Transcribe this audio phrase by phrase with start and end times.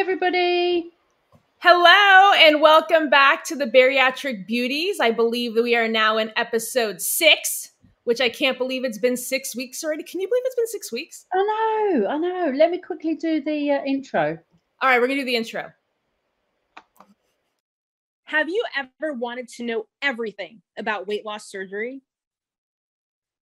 [0.00, 0.90] everybody.
[1.58, 4.98] Hello, and welcome back to the Bariatric Beauties.
[4.98, 7.72] I believe that we are now in episode six,
[8.04, 10.02] which I can't believe it's been six weeks already.
[10.02, 11.26] Can you believe it's been six weeks?
[11.34, 12.52] I know, I know.
[12.56, 14.38] Let me quickly do the uh, intro.
[14.80, 15.70] All right, we're going to do the intro.
[18.24, 22.00] Have you ever wanted to know everything about weight loss surgery?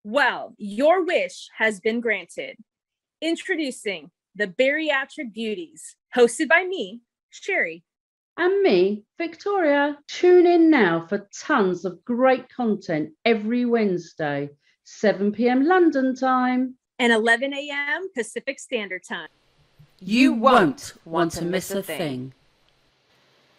[0.03, 2.57] Well, your wish has been granted.
[3.23, 7.01] Introducing the Bariatric Beauties, hosted by me,
[7.33, 7.83] Sheri.
[8.37, 9.99] And me, Victoria.
[10.07, 14.49] Tune in now for tons of great content every Wednesday,
[14.85, 15.65] 7 p.m.
[15.65, 16.77] London time.
[17.01, 18.09] and 11 a.m.
[18.15, 19.29] Pacific Standard Time.
[19.99, 22.33] You won't want to miss a thing.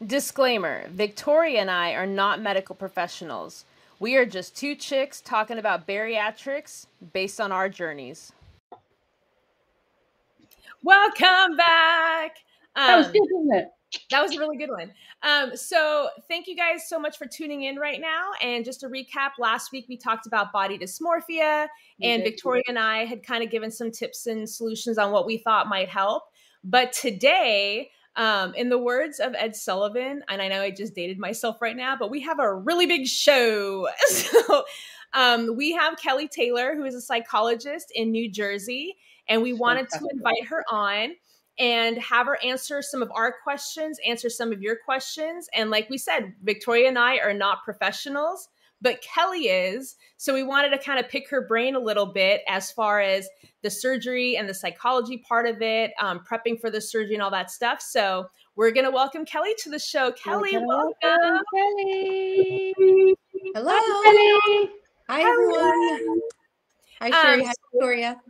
[0.05, 3.65] Disclaimer Victoria and I are not medical professionals.
[3.99, 8.31] We are just two chicks talking about bariatrics based on our journeys.
[10.83, 12.37] Welcome back.
[12.75, 13.67] That was Um, good, wasn't it?
[14.11, 14.93] That was a really good one.
[15.23, 18.31] Um, so thank you guys so much for tuning in right now.
[18.41, 21.67] And just to recap, last week we talked about body dysmorphia,
[21.99, 22.23] We and.
[22.23, 25.67] Victoria and I had kind of given some tips and solutions on what we thought
[25.67, 26.23] might help.
[26.63, 31.17] But today, um, in the words of Ed Sullivan, and I know I just dated
[31.17, 33.87] myself right now, but we have a really big show.
[34.07, 34.63] so
[35.13, 38.97] um, we have Kelly Taylor, who is a psychologist in New Jersey,
[39.29, 41.15] and we wanted to invite her on
[41.59, 45.47] and have her answer some of our questions, answer some of your questions.
[45.53, 48.47] And like we said, Victoria and I are not professionals,
[48.81, 49.97] but Kelly is.
[50.17, 53.27] So we wanted to kind of pick her brain a little bit as far as
[53.61, 57.31] the surgery and the psychology part of it, um, prepping for the surgery and all
[57.31, 57.81] that stuff.
[57.81, 60.13] So we're going to welcome Kelly to the show.
[60.13, 61.43] Kelly, Welcome, welcome.
[61.53, 63.15] Kelly.
[63.53, 63.73] Hello.
[63.75, 64.71] Hi, Kelly.
[65.09, 66.21] Hi, everyone.
[67.01, 67.33] Hi, Sheri.
[67.33, 68.21] Um, Hi, Victoria.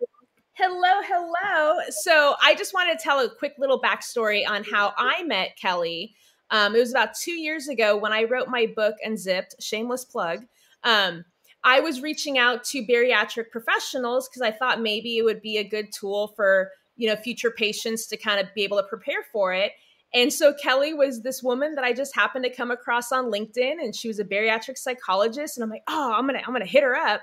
[0.61, 1.79] Hello, hello.
[1.89, 6.13] So I just wanted to tell a quick little backstory on how I met Kelly.
[6.51, 10.45] Um, it was about two years ago when I wrote my book Unzipped, shameless plug.
[10.83, 11.23] Um,
[11.63, 15.63] I was reaching out to bariatric professionals because I thought maybe it would be a
[15.63, 19.53] good tool for you know future patients to kind of be able to prepare for
[19.53, 19.71] it.
[20.13, 23.75] And so Kelly was this woman that I just happened to come across on LinkedIn,
[23.81, 25.55] and she was a bariatric psychologist.
[25.55, 27.21] And I'm like, oh, I'm gonna I'm gonna hit her up.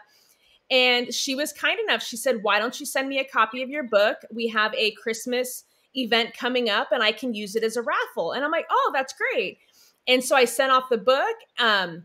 [0.70, 2.02] And she was kind enough.
[2.02, 4.18] She said, Why don't you send me a copy of your book?
[4.32, 8.32] We have a Christmas event coming up and I can use it as a raffle.
[8.32, 9.58] And I'm like, Oh, that's great.
[10.08, 11.36] And so I sent off the book.
[11.58, 12.04] Um,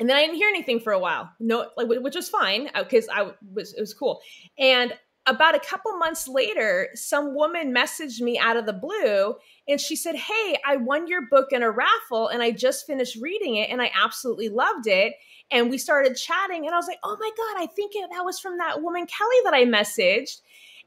[0.00, 1.30] and then I didn't hear anything for a while.
[1.38, 4.20] No, like which was fine because I was it was cool.
[4.58, 4.94] And
[5.26, 9.36] about a couple months later, some woman messaged me out of the blue
[9.68, 13.16] and she said, Hey, I won your book in a raffle and I just finished
[13.20, 15.14] reading it and I absolutely loved it
[15.52, 18.24] and we started chatting and i was like oh my god i think it, that
[18.24, 20.40] was from that woman kelly that i messaged.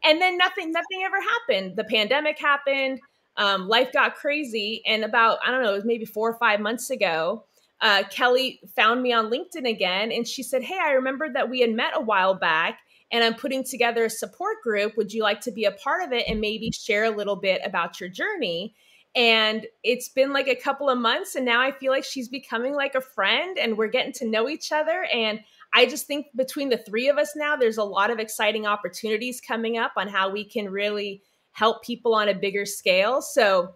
[0.04, 1.78] And then nothing nothing ever happened.
[1.78, 3.00] The pandemic happened
[3.38, 6.60] um, life got crazy and about i don't know it was maybe four or five
[6.60, 7.44] months ago
[7.82, 11.60] uh, kelly found me on linkedin again and she said hey i remembered that we
[11.60, 12.80] had met a while back
[13.12, 14.98] and i'm putting together a support group.
[14.98, 17.62] Would you like to be a part of it and maybe share a little bit
[17.64, 18.74] about your journey
[19.16, 22.74] and it's been like a couple of months and now i feel like she's becoming
[22.74, 25.40] like a friend and we're getting to know each other and
[25.74, 29.42] i just think between the three of us now there's a lot of exciting opportunities
[29.42, 31.22] coming up on how we can really
[31.52, 33.74] help people on a bigger scale so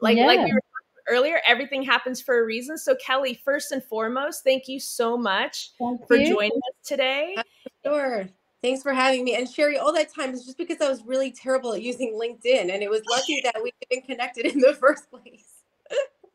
[0.00, 0.60] like like we were
[1.08, 5.70] earlier everything happens for a reason so kelly first and foremost thank you so much
[5.78, 6.28] Thank for you.
[6.28, 7.36] joining us today
[7.84, 8.28] Sure.
[8.66, 9.36] Thanks for having me.
[9.36, 12.74] And Sheri, all that time is just because I was really terrible at using LinkedIn.
[12.74, 15.62] And it was lucky that we even connected in the first place.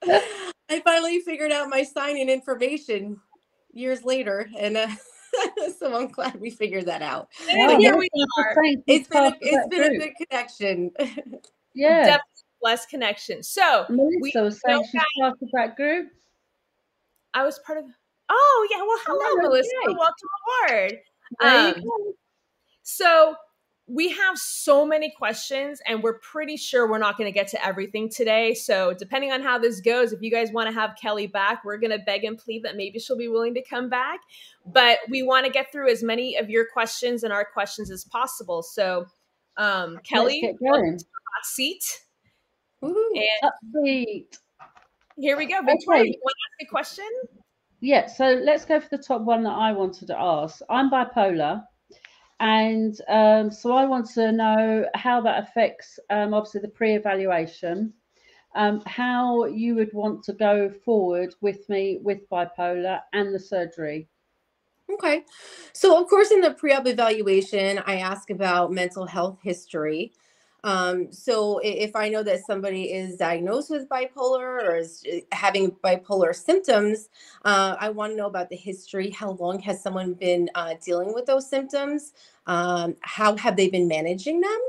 [0.69, 3.19] I finally figured out my sign in information
[3.73, 4.49] years later.
[4.57, 4.87] And uh,
[5.77, 7.27] so I'm glad we figured that out.
[7.53, 8.55] Wow, here we are
[8.87, 10.91] It's been a, for it's that been a good connection.
[11.73, 11.97] Yeah.
[12.05, 12.21] Definitely
[12.63, 16.09] less connection so Melissa was saying she's part of that group.
[17.33, 17.85] i was part of
[18.29, 19.95] oh yeah well hello Oh, melissa okay.
[19.97, 20.29] welcome
[20.69, 20.99] aboard
[21.39, 22.13] Um, go.
[22.83, 23.35] So
[23.87, 27.65] we have so many questions, and we're pretty sure we're not going to get to
[27.65, 28.53] everything today.
[28.53, 31.77] So depending on how this goes, if you guys want to have Kelly back, we're
[31.77, 34.21] going to beg and plead that maybe she'll be willing to come back.
[34.65, 38.05] But we want to get through as many of your questions and our questions as
[38.05, 38.61] possible.
[38.63, 39.05] So,
[39.57, 40.97] um, Kelly, Let's get welcome going.
[40.97, 42.01] to the hot seat.
[43.43, 44.37] Upbeat.
[45.17, 45.61] here we go.
[45.63, 46.09] Victoria, Okay.
[46.09, 47.05] you want to ask a question?
[47.81, 50.61] Yeah, so let's go for the top one that I wanted to ask.
[50.69, 51.63] I'm bipolar,
[52.41, 57.93] and um, so I want to know how that affects, um, obviously, the pre-evaluation.
[58.55, 64.09] Um, how you would want to go forward with me with bipolar and the surgery.
[64.91, 65.23] Okay.
[65.71, 70.11] So, of course, in the pre op evaluation, I ask about mental health history.
[70.63, 75.71] Um, so if I know that somebody is diagnosed with bipolar or is uh, having
[75.83, 77.09] bipolar symptoms,
[77.45, 79.09] uh, I want to know about the history.
[79.09, 82.13] How long has someone been uh, dealing with those symptoms?
[82.45, 84.59] Um, how have they been managing them?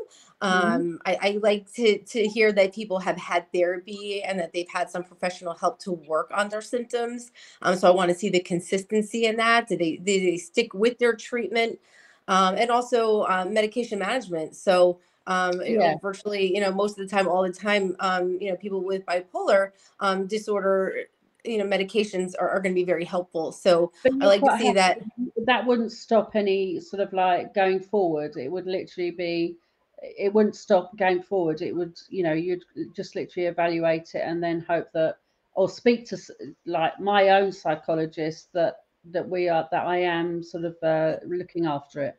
[0.41, 0.67] Mm-hmm.
[0.67, 1.01] Um.
[1.07, 4.91] I, I, like to to hear that people have had therapy and that they've had
[4.91, 7.31] some professional help to work on their symptoms.
[7.63, 9.69] Um, so I want to see the consistency in that.
[9.69, 11.79] Do they do they stick with their treatment?
[12.27, 14.57] Um, and also um, medication management.
[14.57, 15.67] So um, yeah.
[15.67, 18.57] you know, virtually, you know, most of the time, all the time, um, you know,
[18.57, 19.71] people with bipolar
[20.01, 21.05] um, disorder,
[21.45, 23.53] you know, medications are, are going to be very helpful.
[23.53, 25.01] So I like to see that.
[25.45, 28.37] That wouldn't stop any sort of like going forward.
[28.37, 29.57] It would literally be,
[30.01, 31.63] it wouldn't stop going forward.
[31.63, 32.65] It would, you know, you'd
[32.95, 35.17] just literally evaluate it and then hope that,
[35.55, 36.17] or speak to
[36.65, 38.77] like my own psychologist that
[39.11, 42.17] that we are that I am sort of uh, looking after it.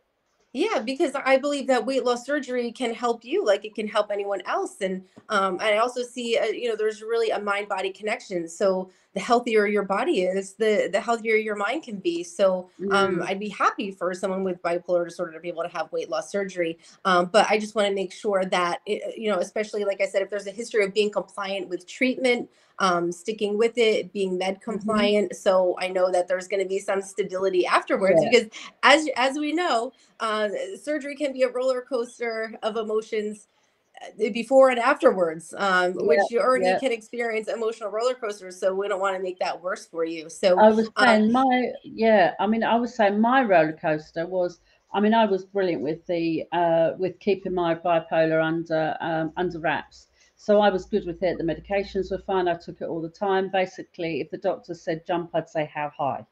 [0.55, 4.11] Yeah, because I believe that weight loss surgery can help you, like it can help
[4.11, 4.75] anyone else.
[4.81, 8.47] And um, I also see, uh, you know, there's really a mind body connection.
[8.47, 12.23] So the healthier your body is, the the healthier your mind can be.
[12.23, 13.23] So um, mm.
[13.23, 16.31] I'd be happy for someone with bipolar disorder to be able to have weight loss
[16.31, 16.77] surgery.
[17.03, 20.05] Um, but I just want to make sure that, it, you know, especially like I
[20.05, 22.47] said, if there's a history of being compliant with treatment,
[22.79, 24.71] um, sticking with it, being med mm-hmm.
[24.71, 25.31] compliant.
[25.31, 25.37] Mm-hmm.
[25.37, 28.29] So I know that there's going to be some stability afterwards yeah.
[28.29, 28.49] because,
[28.83, 30.49] as as we know, uh,
[30.81, 33.47] surgery can be a roller coaster of emotions
[34.01, 36.79] uh, before and afterwards, um, yeah, which you already yeah.
[36.79, 38.59] can experience emotional roller coasters.
[38.59, 40.29] So we don't want to make that worse for you.
[40.29, 43.73] So I was um, saying um, my yeah, I mean I was saying my roller
[43.73, 44.59] coaster was.
[44.95, 49.57] I mean, I was brilliant with the uh, with keeping my bipolar under um, under
[49.57, 50.09] wraps.
[50.43, 51.37] So I was good with it.
[51.37, 52.49] The medications were fine.
[52.49, 53.49] I took it all the time.
[53.49, 56.25] Basically, if the doctor said jump, I'd say how high.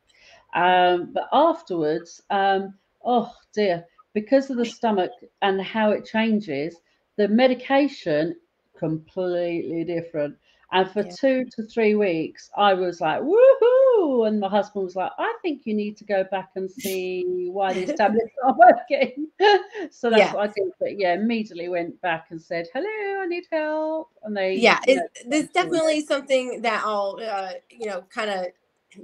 [0.53, 2.73] Um, but afterwards, um,
[3.05, 5.11] oh dear, because of the stomach
[5.41, 6.75] and how it changes,
[7.15, 8.35] the medication
[8.77, 10.35] completely different.
[10.73, 11.12] And for yeah.
[11.19, 14.27] two to three weeks, I was like, woohoo.
[14.27, 17.73] And my husband was like, I think you need to go back and see why
[17.73, 19.27] these tablets aren't working.
[19.91, 20.33] so that's yeah.
[20.33, 20.71] what I did.
[20.79, 24.12] But yeah, immediately went back and said, hello, I need help.
[24.23, 28.45] And they, yeah, it's, definitely something that I'll, uh, you know, kind of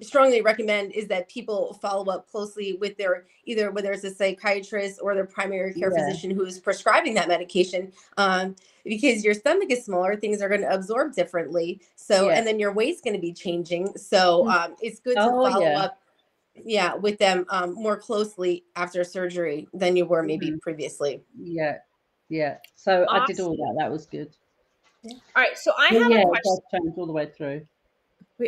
[0.02, 5.00] strongly recommend is that people follow up closely with their either whether it's a psychiatrist
[5.02, 6.06] or their primary care yeah.
[6.06, 10.62] physician who is prescribing that medication um, because your stomach is smaller things are going
[10.62, 12.38] to absorb differently so yeah.
[12.38, 14.52] and then your weight's going to be changing so mm.
[14.52, 15.80] um, it's good to oh, follow yeah.
[15.80, 16.00] up
[16.66, 20.60] yeah with them um, more closely after surgery than you were maybe mm-hmm.
[20.60, 21.78] previously yeah
[22.30, 23.24] yeah so awesome.
[23.24, 24.30] i did all that that was good
[25.06, 27.66] all right so i have yeah, a question changed all the way through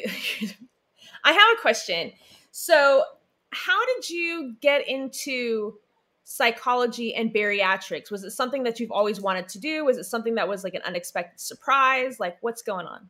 [1.30, 2.12] I have a question.
[2.50, 3.04] So,
[3.52, 5.76] how did you get into
[6.24, 8.10] psychology and bariatrics?
[8.10, 9.86] Was it something that you've always wanted to do?
[9.86, 12.20] Was it something that was like an unexpected surprise?
[12.20, 13.10] Like, what's going on?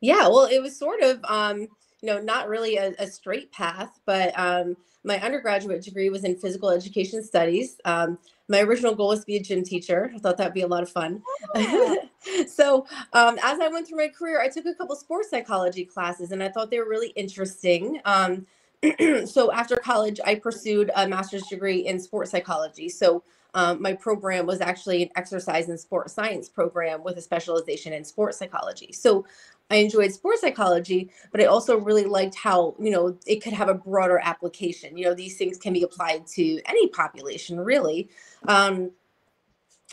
[0.00, 1.66] Yeah, well, it was sort of, um,
[2.02, 6.36] you know, not really a, a straight path, but um, my undergraduate degree was in
[6.36, 7.80] physical education studies.
[7.84, 10.12] Um, my original goal was to be a gym teacher.
[10.14, 11.22] I thought that'd be a lot of fun.
[11.54, 11.98] Oh.
[12.48, 16.32] so um, as I went through my career, I took a couple sports psychology classes,
[16.32, 18.00] and I thought they were really interesting.
[18.04, 18.46] Um,
[19.26, 22.88] so after college, I pursued a master's degree in sports psychology.
[22.88, 23.22] So
[23.54, 28.04] um, my program was actually an exercise and sport science program with a specialization in
[28.04, 28.92] sports psychology.
[28.92, 29.24] So
[29.70, 33.68] I enjoyed sports psychology, but I also really liked how, you know, it could have
[33.68, 34.96] a broader application.
[34.96, 38.08] You know, these things can be applied to any population, really.
[38.46, 38.92] Um,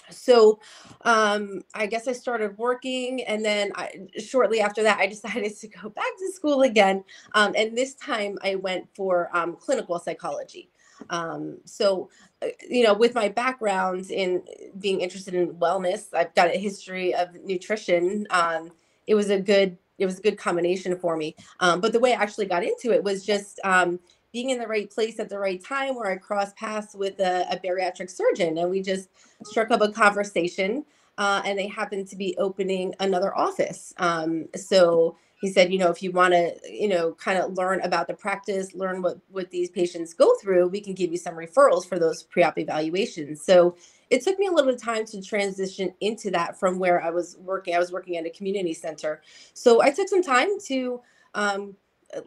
[0.09, 0.59] so
[1.01, 5.67] um, I guess I started working, and then I, shortly after that, I decided to
[5.67, 7.03] go back to school again.
[7.33, 10.69] Um, and this time I went for um, clinical psychology.
[11.09, 12.09] Um, so,
[12.41, 14.43] uh, you know, with my background in
[14.79, 18.27] being interested in wellness, I've got a history of nutrition.
[18.29, 18.71] Um,
[19.07, 21.35] it was a good it was a good combination for me.
[21.59, 23.99] Um, but the way I actually got into it was just um,
[24.33, 27.45] being in the right place at the right time where I crossed paths with a,
[27.51, 29.09] a bariatric surgeon and we just
[29.43, 30.83] struck up a conversation
[31.19, 33.93] uh, and they happened to be opening another office.
[33.97, 37.81] Um, so he said, you know, if you want to, you know, kind of learn
[37.81, 41.35] about the practice, learn what what these patients go through, we can give you some
[41.35, 43.45] referrals for those pre-op evaluations.
[43.45, 43.75] So
[44.13, 47.09] it took me a little bit of time to transition into that from where I
[47.09, 47.75] was working.
[47.75, 49.23] I was working at a community center.
[49.55, 51.01] So I took some time to
[51.33, 51.75] um,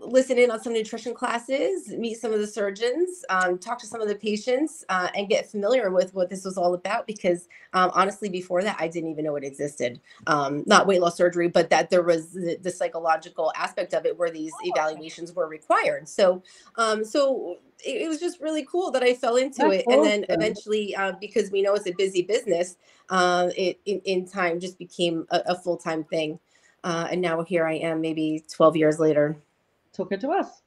[0.00, 4.00] listen in on some nutrition classes, meet some of the surgeons, um, talk to some
[4.00, 7.06] of the patients, uh, and get familiar with what this was all about.
[7.06, 10.00] Because um, honestly, before that, I didn't even know it existed.
[10.26, 14.18] Um, not weight loss surgery, but that there was the, the, psychological aspect of it
[14.18, 16.08] where these evaluations were required.
[16.08, 16.42] So,
[16.74, 19.84] um, so it, it, was just really cool that I fell into That's it.
[19.86, 20.00] Awesome.
[20.00, 22.76] And then eventually, uh, because we know it's a busy business,
[23.08, 26.38] uh, it in, in, time just became a, a full time thing.
[26.84, 29.36] Uh, and now here I am, maybe 12 years later.
[29.92, 30.62] Talking to us.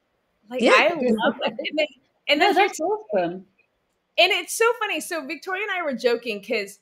[0.49, 0.71] Like, yeah.
[0.73, 1.53] I love it.
[1.57, 1.87] And, then,
[2.27, 3.45] and no, that's awesome.
[4.17, 4.99] And it's so funny.
[4.99, 6.79] So Victoria and I were joking because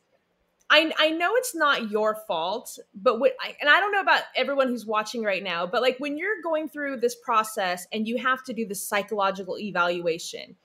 [0.69, 4.23] I, I know it's not your fault, but what I, and I don't know about
[4.35, 8.17] everyone who's watching right now, but like when you're going through this process and you
[8.17, 10.57] have to do the psychological evaluation,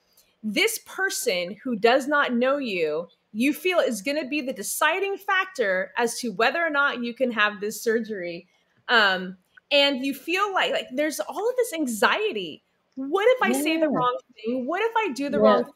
[0.43, 5.17] this person who does not know you you feel is going to be the deciding
[5.17, 8.47] factor as to whether or not you can have this surgery
[8.89, 9.37] um,
[9.71, 12.61] and you feel like like there's all of this anxiety
[12.95, 13.63] what if i yeah.
[13.63, 15.43] say the wrong thing what if i do the yeah.
[15.43, 15.73] wrong thing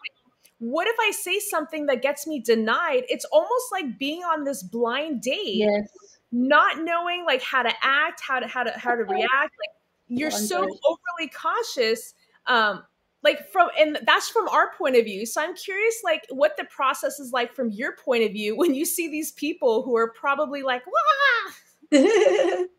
[0.60, 4.64] what if i say something that gets me denied it's almost like being on this
[4.64, 5.88] blind date yes.
[6.32, 9.72] not knowing like how to act how to how to how to react like
[10.08, 12.14] you're so overly cautious
[12.48, 12.84] um
[13.24, 16.64] like from and that's from our point of view so i'm curious like what the
[16.66, 20.12] process is like from your point of view when you see these people who are
[20.12, 22.00] probably like Wah!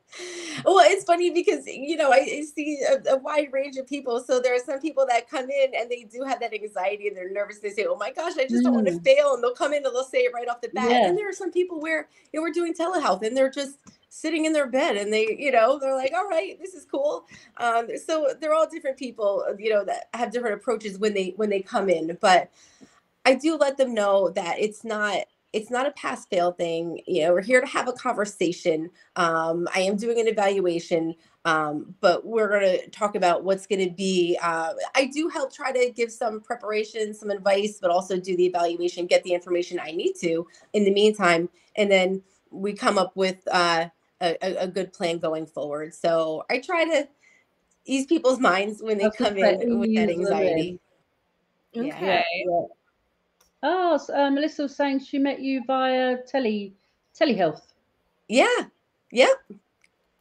[0.65, 4.21] well it's funny because you know i, I see a, a, wide range of people
[4.21, 7.17] so there are some people that come in and they do have that anxiety and
[7.17, 8.65] they're nervous they say oh my gosh i just mm.
[8.65, 10.71] don't want to fail and they'll come in and they'll say it right off the
[10.71, 11.07] bat yeah.
[11.07, 14.47] and there are some people where you know we're doing telehealth and they're just sitting
[14.47, 17.27] in their bed and they you know they're like all right this is cool
[17.59, 21.51] um, so they're all different people you know that have different approaches when they when
[21.51, 22.51] they come in but
[23.27, 25.19] i do let them know that it's not
[25.59, 29.69] it's not a pass fail thing you know we're here to have a conversation um,
[29.75, 33.95] i am doing an evaluation um, but we're going to talk about what's going to
[33.95, 38.37] be uh, i do help try to give some preparation some advice but also do
[38.37, 42.99] the evaluation get the information i need to in the meantime and then we come
[42.99, 43.87] up with uh,
[44.21, 45.95] a, a good plan going forward.
[45.95, 47.09] So I try to
[47.85, 50.81] ease people's minds when they That's come in with that anxiety.
[51.77, 52.25] Okay.
[52.47, 52.63] Yeah.
[53.63, 56.73] Oh, so, uh, Melissa was saying she met you via tele
[57.19, 57.63] telehealth.
[58.29, 58.47] Yeah.
[59.11, 59.27] yeah.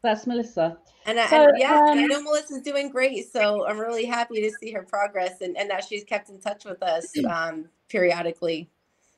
[0.01, 0.77] That's Melissa.
[1.06, 3.32] And, I, so, and yeah, um, I know Melissa's doing great.
[3.32, 6.65] So I'm really happy to see her progress and, and that she's kept in touch
[6.65, 8.70] with us um, periodically.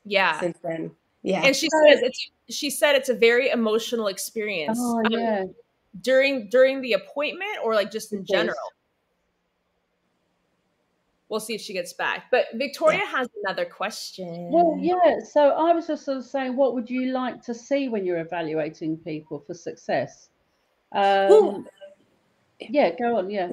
[0.04, 0.38] Yeah.
[0.40, 0.90] Since then.
[1.22, 1.42] Yeah.
[1.44, 4.78] And she says it's she said it's a very emotional experience.
[4.80, 5.44] Oh, um, yeah.
[6.00, 8.56] during during the appointment or like just in general.
[11.30, 12.24] We'll see if she gets back.
[12.32, 13.18] But Victoria yeah.
[13.18, 14.50] has another question.
[14.50, 15.20] Well, yeah.
[15.32, 18.18] So I was just sort of saying, what would you like to see when you're
[18.18, 20.28] evaluating people for success?
[20.92, 21.68] Um,
[22.58, 23.30] yeah, go on.
[23.30, 23.52] Yeah.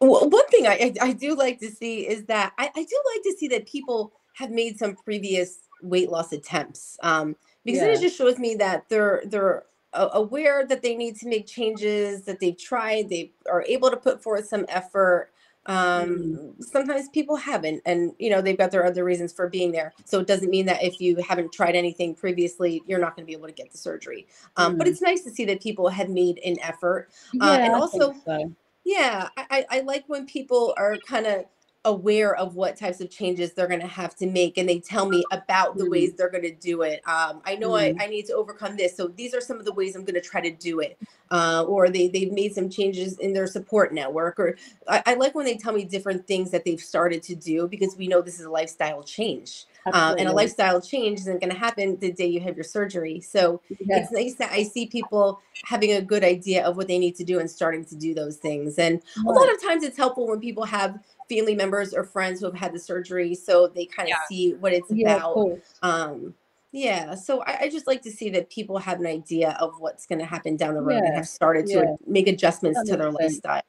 [0.00, 3.02] Well, one thing I, I, I do like to see is that I, I do
[3.14, 7.88] like to see that people have made some previous weight loss attempts um, because yeah.
[7.88, 12.38] it just shows me that they're they're aware that they need to make changes that
[12.40, 15.30] they've tried they are able to put forth some effort
[15.68, 16.64] um, mm.
[16.64, 20.18] sometimes people haven't and you know they've got their other reasons for being there so
[20.18, 23.36] it doesn't mean that if you haven't tried anything previously you're not going to be
[23.36, 24.78] able to get the surgery um, mm.
[24.78, 27.10] but it's nice to see that people have made an effort
[27.40, 28.52] uh, yeah, and also so.
[28.84, 31.44] yeah I, I like when people are kind of
[31.84, 35.08] aware of what types of changes they're going to have to make and they tell
[35.08, 35.90] me about the mm.
[35.90, 37.00] ways they're going to do it.
[37.06, 38.00] Um, i know mm.
[38.00, 40.14] I, I need to overcome this so these are some of the ways i'm going
[40.14, 40.98] to try to do it.
[41.30, 44.56] Uh, or they, they've made some changes in their support network or
[44.88, 47.96] I, I, like when they tell me different things that they've started to do because
[47.96, 49.66] we know this is a lifestyle change.
[49.92, 53.20] Um, and a lifestyle change isn't going to happen the day you have your surgery.
[53.20, 57.16] So it's nice that i see people having a good idea of what they need
[57.16, 58.78] to do and starting to do those things.
[58.78, 62.46] And a lot of times it's helpful when people have family members or friends who
[62.46, 64.28] have had the surgery so they kind of yeah.
[64.28, 66.34] see what it's yeah, about um
[66.72, 70.06] yeah so I, I, just like to see that people have an idea of what's
[70.06, 71.06] going to happen down the road yeah.
[71.06, 73.16] and have started to make adjustments to their sense.
[73.20, 73.62] lifestyle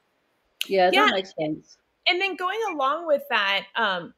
[0.66, 4.12] yeah that makes sense and then going along with that um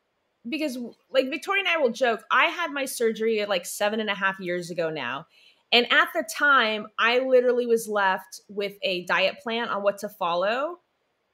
[0.48, 0.78] because
[1.10, 4.38] like victoria and i will joke i had my surgery like seven and a half
[4.40, 5.24] years ago now
[5.70, 10.08] and at the time i literally was left with a diet plan on what to
[10.08, 10.78] follow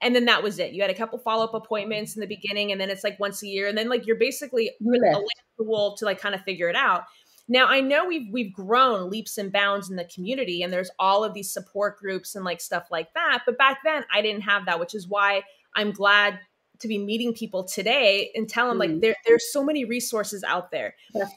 [0.00, 0.72] and then that was it.
[0.72, 3.42] You had a couple follow up appointments in the beginning, and then it's like once
[3.42, 5.22] a year, and then like you're basically a
[5.58, 7.04] wolf to like kind of figure it out.
[7.48, 11.24] Now I know we've we've grown leaps and bounds in the community, and there's all
[11.24, 13.40] of these support groups and like stuff like that.
[13.46, 15.42] But back then I didn't have that, which is why
[15.74, 16.38] I'm glad
[16.80, 18.80] to be meeting people today and tell them mm.
[18.80, 20.94] like there there's so many resources out there.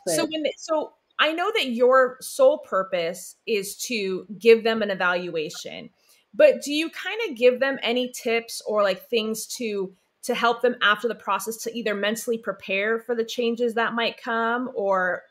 [0.07, 4.91] So when they, so I know that your sole purpose is to give them an
[4.91, 5.89] evaluation
[6.33, 10.61] but do you kind of give them any tips or like things to to help
[10.61, 15.23] them after the process to either mentally prepare for the changes that might come or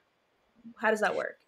[0.76, 1.39] how does that work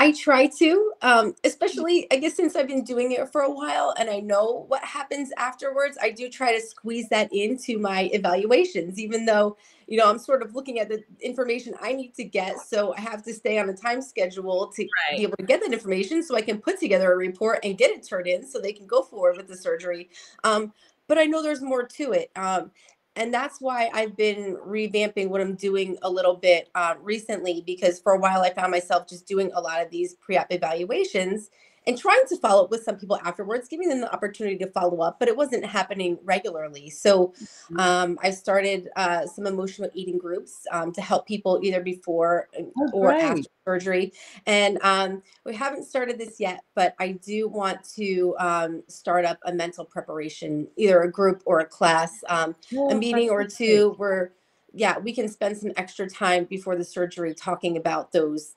[0.00, 3.94] I try to, um, especially I guess since I've been doing it for a while
[3.98, 5.98] and I know what happens afterwards.
[6.00, 9.56] I do try to squeeze that into my evaluations, even though
[9.88, 12.60] you know I'm sort of looking at the information I need to get.
[12.60, 15.16] So I have to stay on a time schedule to Right.
[15.18, 17.90] be able to get that information, so I can put together a report and get
[17.90, 20.10] it turned in, so they can go forward with the surgery.
[20.44, 20.72] Um,
[21.08, 22.30] but I know there's more to it.
[22.36, 22.70] Um,
[23.18, 27.98] and that's why I've been revamping what I'm doing a little bit uh, recently because
[27.98, 31.50] for a while I found myself just doing a lot of these pre-op evaluations
[31.88, 35.00] and trying to follow up with some people afterwards, giving them the opportunity to follow
[35.00, 36.90] up, but it wasn't happening regularly.
[36.90, 37.32] So
[37.78, 42.90] um, I started uh, some emotional eating groups um, to help people either before Oh,
[42.92, 44.12] or after surgery.
[44.46, 49.38] And um, we haven't started this yet, but I do want to um, start up
[49.44, 52.22] a mental preparation, either a group or a class.
[52.28, 52.54] Um,
[52.90, 54.32] a meeting or two where
[54.78, 58.54] yeah we can spend some extra time before the surgery talking about those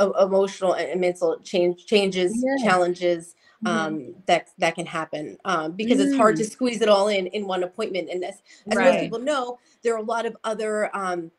[0.00, 2.64] uh, emotional and mental change changes Yeah.
[2.64, 3.70] challenges Mhm.
[3.70, 7.46] um that that can happen um because it's hard to squeeze it all in in
[7.46, 11.30] one appointment and as, as most people know there are a lot of other um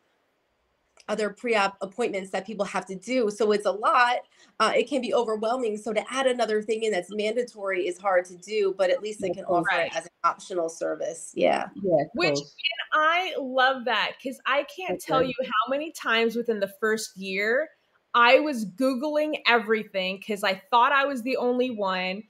[1.10, 4.18] other pre-op appointments that people have to do so it's a lot
[4.60, 8.24] uh, it can be overwhelming so to add another thing in that's mandatory is hard
[8.26, 9.88] to do but at least they can offer Right.
[9.92, 12.56] it as an optional service yeah Yeah, Which- course.
[12.94, 17.70] I love that because I can't tell you how many times within the first year
[18.16, 22.22] I was Googling everything because I thought I was the only one.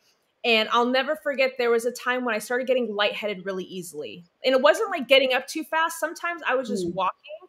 [0.45, 4.23] And I'll never forget there was a time when I started getting lightheaded really easily.
[4.45, 5.99] And it wasn't like getting up too fast.
[5.99, 6.93] Sometimes I was just Mm.
[6.93, 7.42] walking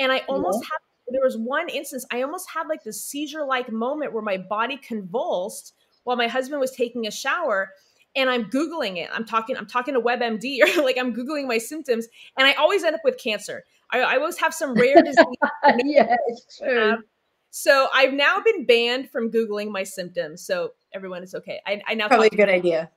[0.00, 0.78] and I almost had,
[1.08, 4.76] there was one instance, I almost had like this seizure like moment where my body
[4.76, 7.70] convulsed while my husband was taking a shower
[8.16, 9.08] and I'm Googling it.
[9.12, 12.82] I'm talking, I'm talking to WebMD or like I'm Googling my symptoms and I always
[12.82, 13.64] end up with cancer.
[13.92, 15.26] I, I always have some rare disease.
[15.84, 16.92] yeah, it's true.
[16.92, 17.04] Um,
[17.50, 20.40] so I've now been banned from Googling my symptoms.
[20.42, 21.60] So everyone is okay.
[21.66, 22.90] I, I now probably a good idea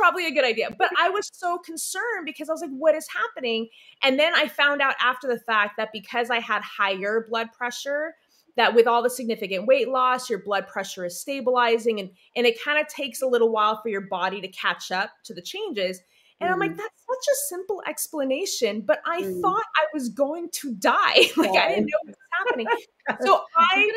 [0.00, 0.68] probably a good idea.
[0.78, 3.68] But I was so concerned because I was like, what is happening?
[4.02, 8.14] And then I found out after the fact that because I had higher blood pressure,
[8.56, 12.62] that with all the significant weight loss, your blood pressure is stabilizing and, and it
[12.62, 16.00] kind of takes a little while for your body to catch up to the changes.
[16.40, 16.76] And I'm like, Mm.
[16.78, 19.40] that's such a simple explanation, but I Mm.
[19.42, 21.30] thought I was going to die.
[21.36, 22.66] like I didn't know what was happening.
[23.20, 23.90] So I.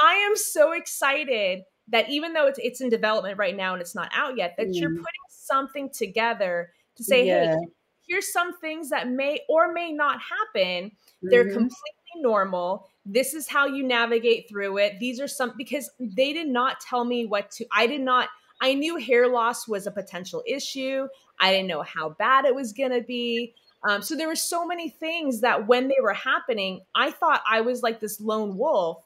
[0.00, 3.94] I am so excited that even though it's it's in development right now and it's
[3.94, 4.96] not out yet, that you're Mm.
[4.96, 7.56] putting something together to say, Yeah.
[7.56, 7.68] hey,
[8.06, 10.92] here's some things that may or may not happen.
[11.22, 11.52] They're Mhm.
[11.52, 12.88] completely normal.
[13.06, 14.98] This is how you navigate through it.
[15.00, 17.66] These are some because they did not tell me what to.
[17.72, 18.28] I did not.
[18.60, 21.06] I knew hair loss was a potential issue.
[21.38, 23.54] I didn't know how bad it was going to be.
[23.88, 27.60] Um, so there were so many things that when they were happening, I thought I
[27.60, 29.04] was like this lone wolf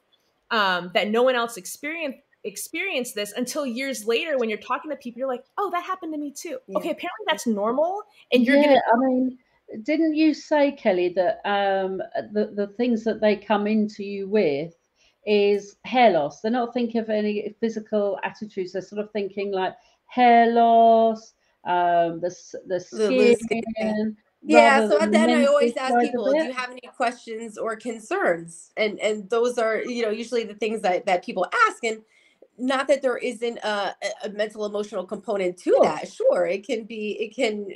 [0.49, 4.97] um, that no one else experienced experienced this until years later when you're talking to
[4.97, 6.77] people you're like oh that happened to me too Yeah.
[6.77, 8.01] okay apparently that's normal
[8.31, 9.37] and you're yeah, gonna I mean,
[9.81, 11.97] didn't you say, Kelly, that um,
[12.31, 14.75] the the things that they come into you with
[15.25, 16.41] is hair loss?
[16.41, 18.73] They're not thinking of any physical attitudes.
[18.73, 19.73] They're sort of thinking like
[20.05, 21.33] hair loss,
[21.65, 23.37] um, the s- the The skin.
[23.39, 24.17] skin.
[24.45, 27.57] Yeah, so than at the end, I always ask people, "Do you have any questions
[27.57, 31.83] or concerns?" And and those are, you know, usually the things that that people ask.
[31.85, 32.01] And
[32.57, 35.83] not that there isn't a, a- mental emotional component to Sure.
[35.83, 36.11] that.
[36.11, 37.17] Sure, it can be.
[37.19, 37.67] It can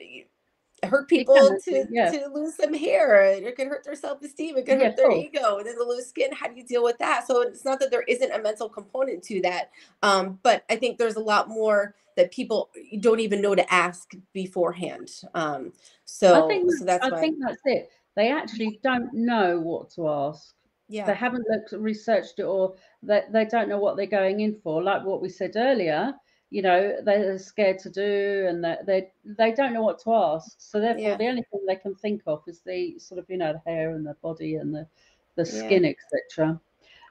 [0.84, 2.12] hurt people to yeah.
[2.12, 3.24] to lose some hair.
[3.26, 4.58] It can hurt their self esteem.
[4.58, 5.18] It can Yeah, hurt their cool.
[5.22, 5.58] ego.
[5.58, 6.32] And then the loose skin.
[6.32, 7.26] How do you deal with that?
[7.26, 9.72] So it's not that there isn't a mental component to that.
[10.04, 14.12] Um, but I think there's a lot more that people don't even know to ask
[14.34, 15.10] beforehand.
[15.34, 15.74] Um,
[16.06, 17.20] so I think so that's I why.
[17.20, 17.90] think that's it.
[18.16, 20.54] They actually don't know what to ask.
[20.90, 21.06] Yeah.
[21.06, 24.82] They haven't looked researched it or they, they don't know what they're going in for.
[24.82, 26.14] Like what we said earlier,
[26.50, 30.56] you know, they're scared to do and they they they don't know what to ask.
[30.60, 31.18] So therefore Yeah.
[31.18, 33.92] the only thing they can think of is the sort of, you know, the hair
[33.96, 34.88] and the body and the,
[35.36, 35.52] the Yeah.
[35.66, 36.60] skin, etc.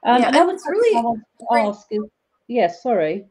[0.04, 1.18] Um Yeah, and what's really
[1.50, 2.02] I ask is
[2.48, 3.26] yeah, sorry.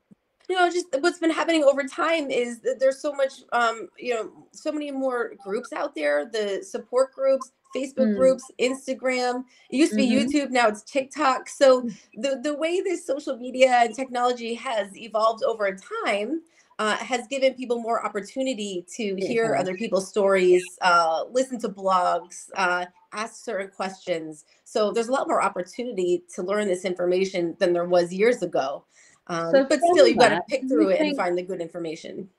[0.48, 4.14] you know just what's been happening over time is that there's so much um you
[4.14, 8.16] know so many more groups out there the support groups facebook Mm.
[8.16, 10.16] groups instagram it used to be Mhm.
[10.16, 15.44] youtube now it's tiktok so the the way this social media and technology has evolved
[15.44, 16.42] over time
[16.78, 19.62] uh, has given people more opportunity to hear has.
[19.62, 25.28] other people's stories uh, listen to blogs uh, ask certain questions so there's a lot
[25.28, 28.84] more opportunity to learn this information than there was years ago
[29.28, 32.30] Um, So but still, you've got to pick through it and find the good information.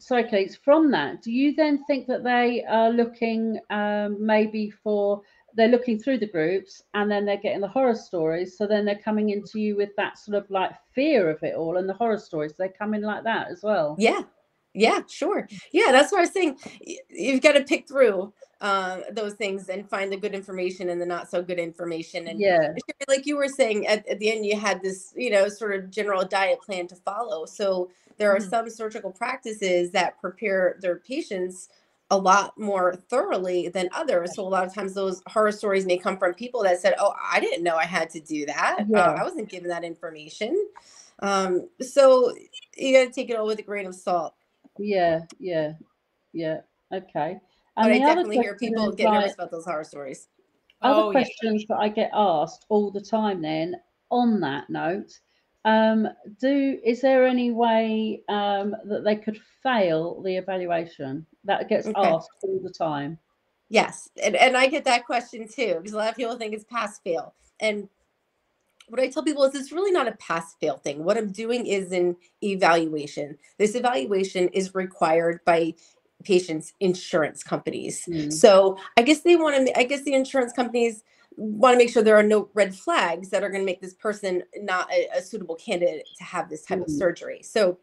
[0.00, 0.58] Kate.
[0.62, 5.22] From that, do you then think that they are looking um, maybe for
[5.54, 8.56] they're looking through the groups and then they're getting the horror stories?
[8.58, 11.78] So then they're coming into you with that sort of like fear of it all
[11.78, 12.54] and the horror stories.
[12.58, 13.96] They come in like that as well.
[13.98, 14.22] Yeah.
[14.76, 15.48] Yeah, sure.
[15.72, 16.58] Yeah, that's what I was saying.
[17.08, 21.06] You've got to pick through uh, those things and find the good information and the
[21.06, 22.28] not so good information.
[22.28, 22.74] And Yeah.
[23.08, 25.90] like you were saying at, at the end, you had this, you know, sort of
[25.90, 27.46] general diet plan to follow.
[27.46, 28.50] So there are Mhm.
[28.50, 31.68] some surgical practices that prepare their patients
[32.10, 34.34] a lot more thoroughly than others.
[34.34, 37.14] So a lot of times those horror stories may come from people that said, "Oh,
[37.20, 38.84] I didn't know I had to do that.
[38.94, 40.68] Uh, I wasn't given that information."
[41.20, 42.32] Um, so
[42.76, 44.34] you got to take it all with a grain of salt.
[44.78, 45.20] Yeah.
[45.38, 45.72] Yeah.
[46.32, 46.60] Yeah.
[46.92, 47.38] Okay.
[47.76, 50.28] But I the other definitely hear people get like, nervous about those horror stories.
[50.82, 51.12] other Oh, yeah.
[51.12, 53.76] questions that I get asked all the time then
[54.10, 55.12] on that note
[55.64, 56.08] um,
[56.40, 61.94] do is there any way um, that they could fail the evaluation that gets Okay.
[61.96, 63.18] asked all the time
[63.68, 66.64] Yes, and, and I get that question too because a lot of people think it's
[66.64, 67.34] pass fail.
[67.60, 67.88] And
[68.88, 71.04] what I tell people is it's really not a pass fail thing.
[71.04, 73.36] What I'm doing is an evaluation.
[73.58, 75.74] This evaluation is required by
[76.24, 78.04] patients' insurance companies.
[78.08, 78.32] Mm.
[78.32, 79.78] So I guess they want to.
[79.78, 81.02] I guess the insurance companies
[81.36, 83.94] want to make sure there are no red flags that are going to make this
[83.94, 86.98] person not a, a suitable candidate to have this type of Mhm.
[86.98, 87.42] surgery.
[87.42, 87.78] So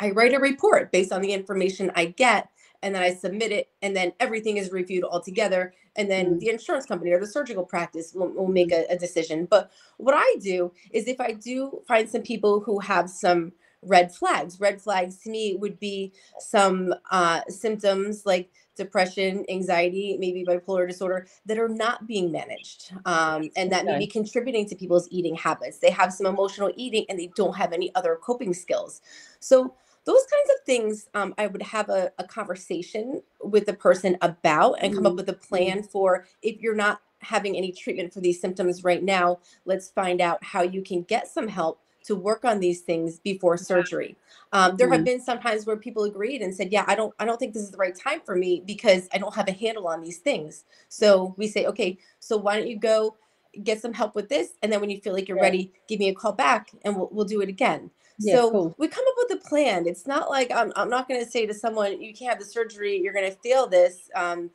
[0.00, 2.48] I write a report based on the information I get,
[2.82, 6.40] and then I submit it, and then everything is reviewed all together, and then Mhm.
[6.40, 9.46] the insurance company or the surgical practice will, will make a, a decision.
[9.46, 13.52] But what I do is if I do find some people who have some
[13.82, 20.44] red flags, red flags to me would be some uh, symptoms like depression, anxiety, maybe
[20.44, 25.06] bipolar disorder that are not being managed um, and that may be contributing to people's
[25.10, 25.78] eating habits.
[25.78, 29.00] They have some emotional eating and they don't have any other coping skills.
[29.38, 34.16] So, those kinds of things, um, I would have a, a conversation with the person
[34.20, 35.18] about and come up Mhm.
[35.18, 39.38] with a plan for if you're not having any treatment for these symptoms right now,
[39.64, 43.56] let's find out how you can get some help to work on these things before
[43.56, 44.14] surgery.
[44.52, 45.04] Um, there have Mhm.
[45.04, 47.62] been some times where people agreed and said, "Yeah, I don't, I don't think this
[47.62, 50.64] is the right time for me because I don't have a handle on these things."
[50.88, 53.16] So we say, "Okay, so why don't you go
[53.62, 56.08] get some help with this, and then when you feel like you're ready, give me
[56.08, 58.74] a call back, and we'll we'll do it again." Yeah, so cool.
[58.78, 59.86] we come up with a plan.
[59.86, 62.44] It's not like I'm, I'm not going to say to someone, "You can't have the
[62.44, 62.96] surgery.
[62.96, 64.50] You're going to fail this." Um,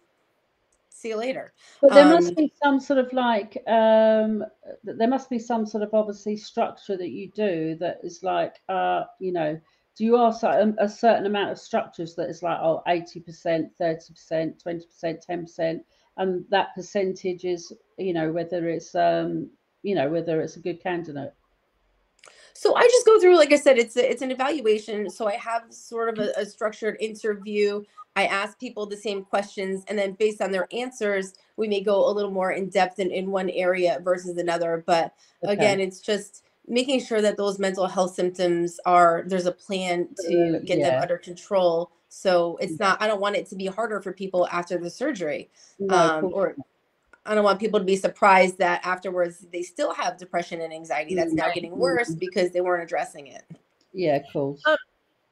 [0.99, 1.53] see you later.
[1.81, 4.43] But there must Um, be some sort of like um
[4.83, 9.03] there must be some sort of obviously structure that you do that is like uh
[9.19, 9.59] you know
[9.97, 13.69] do you ask um, a, a certain amount of structures that is like oh 80%
[13.79, 15.79] 30% 20% 10%
[16.17, 19.49] and that percentage is you know whether it's um
[19.83, 21.33] you know whether it's a good candidate
[22.59, 25.09] So I just go through, like I said, it's a, it's an evaluation.
[25.09, 27.83] So I have sort of a, a structured interview.
[28.17, 32.05] I ask people the same questions, and then based on their answers, we may go
[32.05, 34.83] a little more in depth in, in one area versus another.
[34.85, 35.53] But Okay.
[35.53, 40.57] again, it's just making sure that those mental health symptoms are there's a plan to
[40.57, 40.89] Uh, get yeah.
[40.89, 41.91] them under control.
[42.09, 43.01] So it's not.
[43.01, 46.33] I don't want it to be harder for people after the surgery no, um, cool.
[46.33, 46.55] or
[47.29, 51.13] I don't want people to be surprised that afterwards they still have depression and anxiety
[51.13, 51.53] that's now Right.
[51.53, 51.81] getting mm-hmm.
[51.81, 53.43] worse because they weren't addressing it.
[53.93, 54.77] yeah cool um,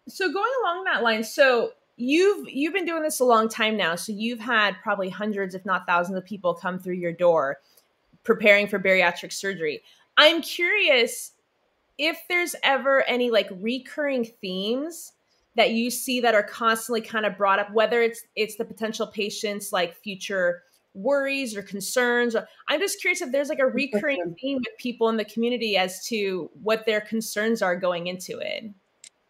[0.07, 3.95] so going along that line so you've you've been doing this a long time now
[3.95, 7.57] so you've had probably hundreds if not thousands of people come through your door
[8.23, 9.81] preparing for bariatric surgery
[10.17, 11.31] i'm curious
[11.97, 15.13] if there's ever any like recurring themes
[15.55, 19.07] that you see that are constantly kind of brought up whether it's it's the potential
[19.07, 20.61] patients like future
[20.93, 22.35] worries or concerns
[22.67, 26.05] i'm just curious if there's like a recurring theme with people in the community as
[26.07, 28.65] to what their concerns are going into it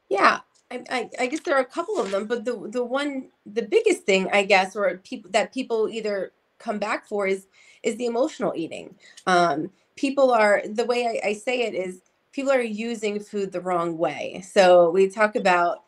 [0.10, 0.40] Yeah,
[0.72, 3.62] I, I, I guess there are a couple of them, but the the one the
[3.62, 7.48] biggest thing I guess, or people that people either come back for is
[7.84, 8.96] is the emotional eating.
[9.26, 13.62] Um, people are the way I, I say it is people are using food the
[13.62, 14.44] wrong way.
[14.50, 15.84] So we talk about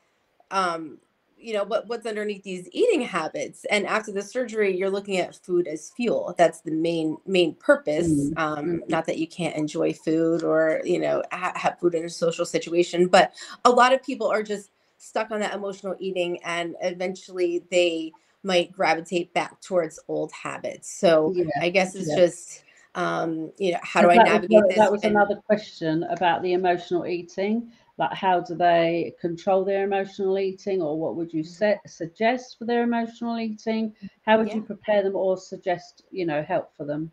[0.51, 0.97] um,
[1.39, 5.35] you know what what's underneath these eating habits and after the surgery you're looking at
[5.35, 6.35] food as fuel.
[6.37, 8.07] That's the main main purpose.
[8.07, 8.33] Mhm.
[8.37, 12.09] um, not that you can't enjoy food or you know ha- have food in a
[12.09, 13.33] social situation but
[13.65, 18.11] a lot of people are just stuck on that emotional eating and eventually they
[18.43, 20.89] might gravitate back towards old habits.
[20.91, 22.15] So Yeah, i guess it's yeah.
[22.17, 22.63] just
[22.95, 26.03] um you know how do i was navigate another- this That was and- another question
[26.03, 27.71] about the emotional eating.
[27.97, 32.63] Like, how do they control their emotional eating, or what would you set, suggest for
[32.63, 33.93] their emotional eating?
[34.25, 37.11] How would you prepare them, or suggest, you know, help for them?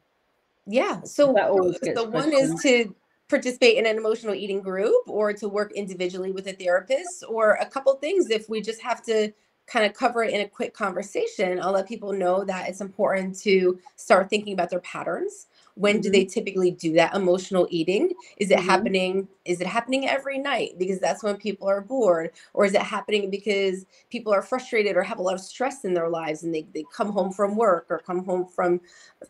[0.64, 1.02] Yeah.
[1.02, 2.94] So That always gets the one is to
[3.28, 7.66] participate in an emotional eating group or to work individually with a therapist or a
[7.66, 9.32] couple things if we just have to
[9.66, 13.36] kind of cover it in a quick conversation i'll let people know that it's important
[13.36, 16.12] to start thinking about their patterns when do Mhm.
[16.12, 18.60] they typically do that emotional eating is it Mhm.
[18.60, 22.82] happening is it happening every night because that's when people are bored or is it
[22.82, 26.54] happening because people are frustrated or have a lot of stress in their lives and
[26.54, 28.80] they, they come home from work or come home from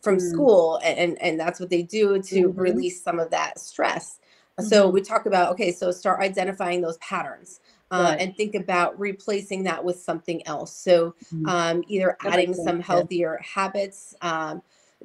[0.01, 0.19] from Mm.
[0.19, 2.57] school and, and and that's what they do to Mhm.
[2.57, 4.19] release some of that stress
[4.59, 4.89] so Mhm.
[4.89, 7.59] we talk about okay so start identifying those patterns
[7.91, 8.19] uh, Right.
[8.19, 11.45] and think about replacing that with something else so Mhm.
[11.45, 14.61] um, either adding some healthier habits um,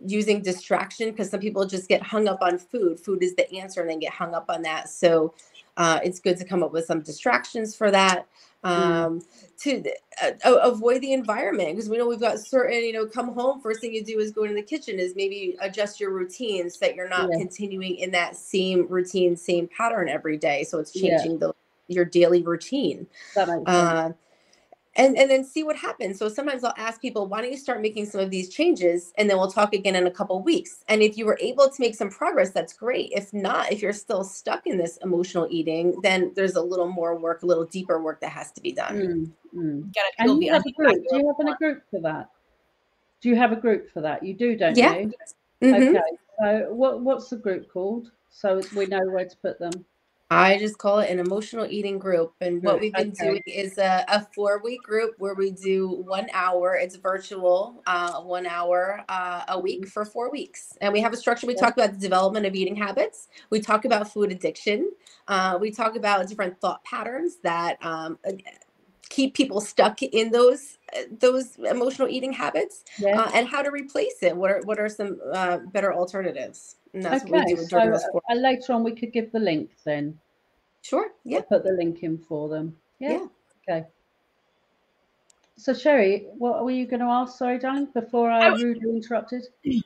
[0.06, 3.80] using distraction because some people just get hung up on food food is the answer
[3.82, 5.34] and they get hung up on that so
[5.76, 8.26] uh, it's good to come up with some distractions for that
[8.64, 9.20] um,
[9.58, 9.82] to
[10.22, 13.80] uh, avoid the environment because we know we've got certain you know come home first
[13.80, 17.08] thing you do is go into the kitchen is maybe adjust your routines that you're
[17.08, 17.36] not Yeah.
[17.36, 21.00] continuing in that same routine same pattern every day so it's Yeah.
[21.00, 21.52] changing the
[21.88, 23.98] your daily routine That makes sense.
[23.98, 24.10] uh,
[24.96, 26.18] and and then see what happens.
[26.18, 29.28] So sometimes I'll ask people, why don't you start making some of these changes, and
[29.28, 30.84] then we'll talk again in a couple weeks.
[30.88, 33.10] And if you were able to make some progress, that's great.
[33.14, 37.18] If not, if you're still stuck in this emotional eating, then there's a little more
[37.18, 39.32] work, a little deeper work that has to be done.
[39.54, 39.94] Mm, mm.
[39.94, 41.02] Gotta And you have a group.
[41.10, 42.28] Do you have a group for that?
[43.20, 44.22] Do you have a group for that?
[44.22, 44.98] You do, don't Yeah.
[44.98, 45.12] you?
[45.62, 45.88] Mhm.
[45.88, 46.02] Okay.
[46.40, 48.10] So what what's the group called?
[48.30, 49.84] So we know where to put them.
[50.38, 52.34] I just call it an emotional eating group.
[52.40, 53.28] And what we've been okay.
[53.28, 56.74] doing is a, a four week group where we do one hour.
[56.76, 60.76] It's virtual, uh, one hour uh, a week for four weeks.
[60.80, 61.46] And we have a structure.
[61.46, 63.28] We talk about the development of eating habits.
[63.50, 64.90] We talk about food addiction.
[65.28, 68.32] Uh, we talk about different thought patterns that um, uh,
[69.08, 73.20] keep people stuck in those uh, those emotional eating habits Yeah.
[73.20, 74.36] uh, and how to replace it.
[74.36, 76.76] What are what are some uh, better alternatives?
[76.94, 77.54] And that's what okay.
[77.54, 80.18] we do So during uh, later on we could give the link then.
[80.82, 81.10] Sure.
[81.24, 81.38] Yeah.
[81.38, 82.76] I'll put the link in for them.
[82.98, 83.12] Yeah.
[83.12, 83.26] Yeah.
[83.68, 83.86] Okay.
[85.56, 87.38] So Sheri, what were you going to ask?
[87.38, 89.44] Sorry, darling, before I I was- rudely interrupted.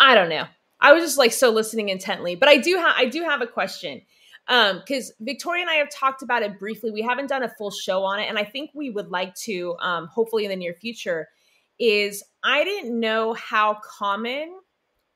[0.00, 0.44] I don't know.
[0.80, 3.46] I was just like so listening intently, but I do have I do have a
[3.46, 4.02] question.
[4.46, 6.90] Um, because Victoria and I have talked about it briefly.
[6.90, 9.74] We haven't done a full show on it, and I think we would like to,
[9.80, 11.28] um, hopefully in the near future.
[11.78, 14.54] Is I didn't know how common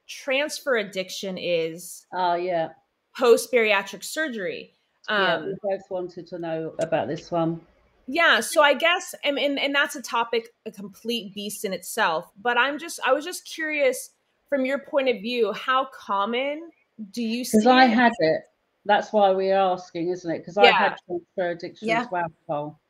[0.09, 2.71] transfer addiction is Oh yeah.
[3.17, 4.73] post bariatric surgery.
[5.09, 5.37] yeah.
[5.37, 7.61] Um, We both wanted to know about this one.
[8.07, 12.31] yeah so i guess and, and and that's a topic a complete beast in itself
[12.41, 14.11] but i'm just i was just curious
[14.49, 16.71] from your point of view how common
[17.13, 17.91] do you see Because I it?
[17.91, 18.41] had it.
[18.87, 20.39] That's why we're asking, isn't it?
[20.39, 22.07] Because I had transfer addiction Yeah.
[22.07, 22.81] to alcohol.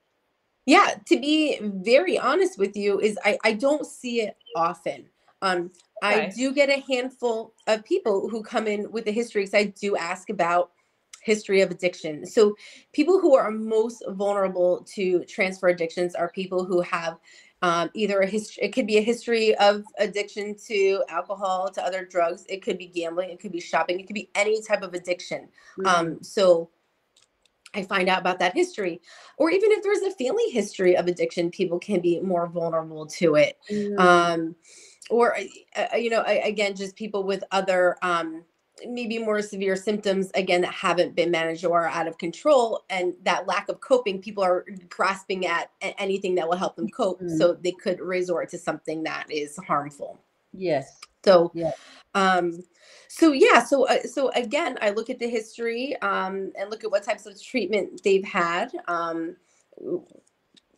[0.67, 5.07] Yeah, to be very honest with you, is I, I don't see it often.
[5.43, 5.71] Um,
[6.03, 9.65] I do get a handful of people who come in with a history because I
[9.65, 10.73] do ask about
[11.23, 12.25] history of addiction.
[12.27, 12.55] So
[12.93, 17.19] people who are most vulnerable to transfer addictions are people who have
[17.61, 22.05] um, either a history, it could be a history of addiction to alcohol, to other
[22.05, 22.45] drugs.
[22.49, 23.31] It could be gambling.
[23.31, 23.99] It could be shopping.
[23.99, 25.49] It could be any type of addiction.
[25.81, 25.87] Mm.
[25.87, 26.71] Um, so
[27.75, 29.01] I find out about that history.
[29.37, 33.35] Or even if there's a family history of addiction, people can be more vulnerable to
[33.35, 33.59] it.
[33.71, 33.99] Mm.
[33.99, 34.57] Um,
[35.11, 38.45] or, uh, uh, you know, again, just people with other um,
[38.87, 42.85] maybe more severe symptoms, again, that haven't been managed or are out of control.
[42.91, 47.21] And that lack of coping, people are grasping at anything that will help them cope.
[47.21, 47.37] Mhm.
[47.39, 50.19] So they could resort to something that is harmful.
[50.53, 50.99] yes.
[51.25, 51.73] So, Yeah.
[52.15, 52.63] um,
[53.09, 56.91] so yeah, so uh, so again, I look at the history um, and look at
[56.91, 58.71] what types of treatment they've had.
[58.87, 59.37] Um,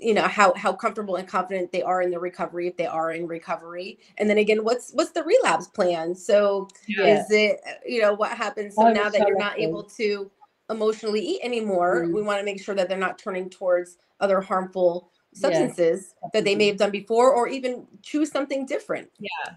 [0.01, 3.13] you know how how comfortable and confident they are in their recovery if they are
[3.13, 3.99] in recovery.
[4.19, 6.15] And then again what's what's the relapse plan?
[6.15, 7.15] So Yeah.
[7.15, 8.77] is it you know what happens?
[8.77, 10.31] So now that you're not able to
[10.71, 12.15] emotionally eat anymore Mm.
[12.15, 16.45] we want to make sure that they're not turning towards other harmful Yeah, substances that
[16.45, 19.09] they may have done before or even choose something different.
[19.19, 19.55] Yeah.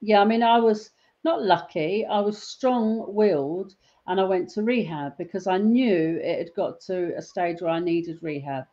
[0.00, 0.90] Yeah, I mean, I was
[1.24, 2.04] not lucky.
[2.06, 3.74] I was strong-willed,
[4.06, 7.70] and I went to rehab because I knew it had got to a stage where
[7.72, 8.64] I needed rehab,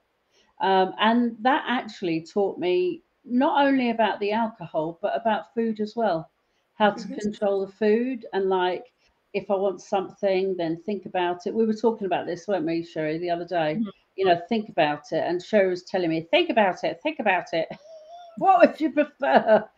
[0.61, 5.95] um, and that actually taught me not only about the alcohol but about food as
[5.95, 6.29] well,
[6.75, 7.15] how to Mhm.
[7.19, 8.85] control the food and like
[9.33, 11.53] if I want something, then think about it.
[11.53, 13.79] We were talking about this, weren't we, Sheri, the other day?
[13.79, 13.91] Mhm.
[14.15, 17.45] You know, think about it, and Sheri was telling me, think about it, think about
[17.53, 17.67] it.
[18.37, 19.65] what would you prefer?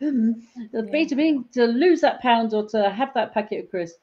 [0.72, 3.98] The be to be to lose that pound or to have that packet of crisps.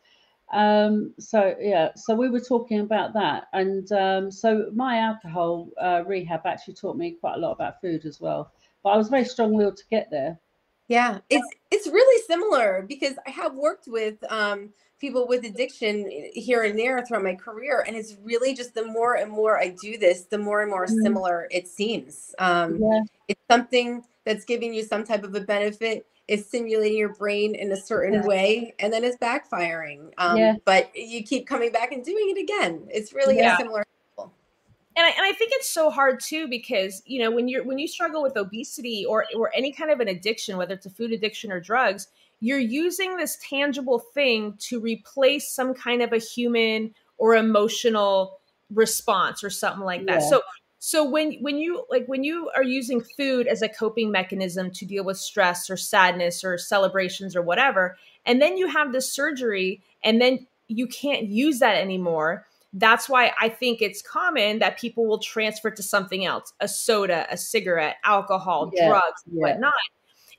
[0.51, 6.03] Um, so yeah, so we were talking about that, and um, so my alcohol uh,
[6.05, 8.51] rehab actually taught me quite a lot about food as well.
[8.83, 10.39] But I was very strong-willed to get there.
[10.87, 16.63] Yeah, it's it's really similar because I have worked with um, people with addiction here
[16.63, 19.97] and there throughout my career and it's really just the more and more i do
[19.97, 21.01] this the more and more Mm.
[21.01, 23.01] similar it seems um, Yeah.
[23.27, 27.73] it's something that's giving you some type of a benefit it's stimulating your brain in
[27.73, 28.25] a certain Yeah.
[28.25, 30.55] way and then it's backfiring um, Yeah.
[30.63, 33.55] but you keep coming back and doing it again it's really Yeah.
[33.55, 33.83] a similar
[34.17, 37.79] and I, and I think it's so hard too because you know when you're when
[37.79, 41.11] you struggle with obesity or or any kind of an addiction whether it's a food
[41.11, 42.07] addiction or drugs
[42.39, 48.39] you're using this tangible thing to replace some kind of a human or emotional
[48.73, 50.29] response or something like that Yeah.
[50.29, 50.41] so
[50.83, 54.83] so when when you like when you are using food as a coping mechanism to
[54.83, 59.79] deal with stress or sadness or celebrations or whatever and then you have this surgery
[60.03, 65.05] and then you can't use that anymore that's why I think it's common that people
[65.05, 69.41] will transfer to something else a soda, a cigarette, alcohol, Yeah, drugs, yeah.
[69.41, 69.73] whatnot.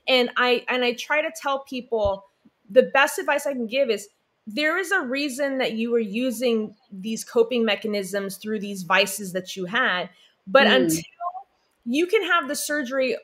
[0.07, 2.25] And I and I try to tell people
[2.69, 4.09] the best advice I can give is
[4.47, 9.55] there is a reason that you were using these coping mechanisms through these vices that
[9.55, 10.09] you had.
[10.47, 10.75] But Mm.
[10.75, 11.03] until
[11.85, 13.17] you can have the surgery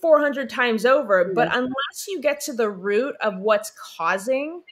[0.00, 4.62] 400 times over, but unless you get to the root of what's causing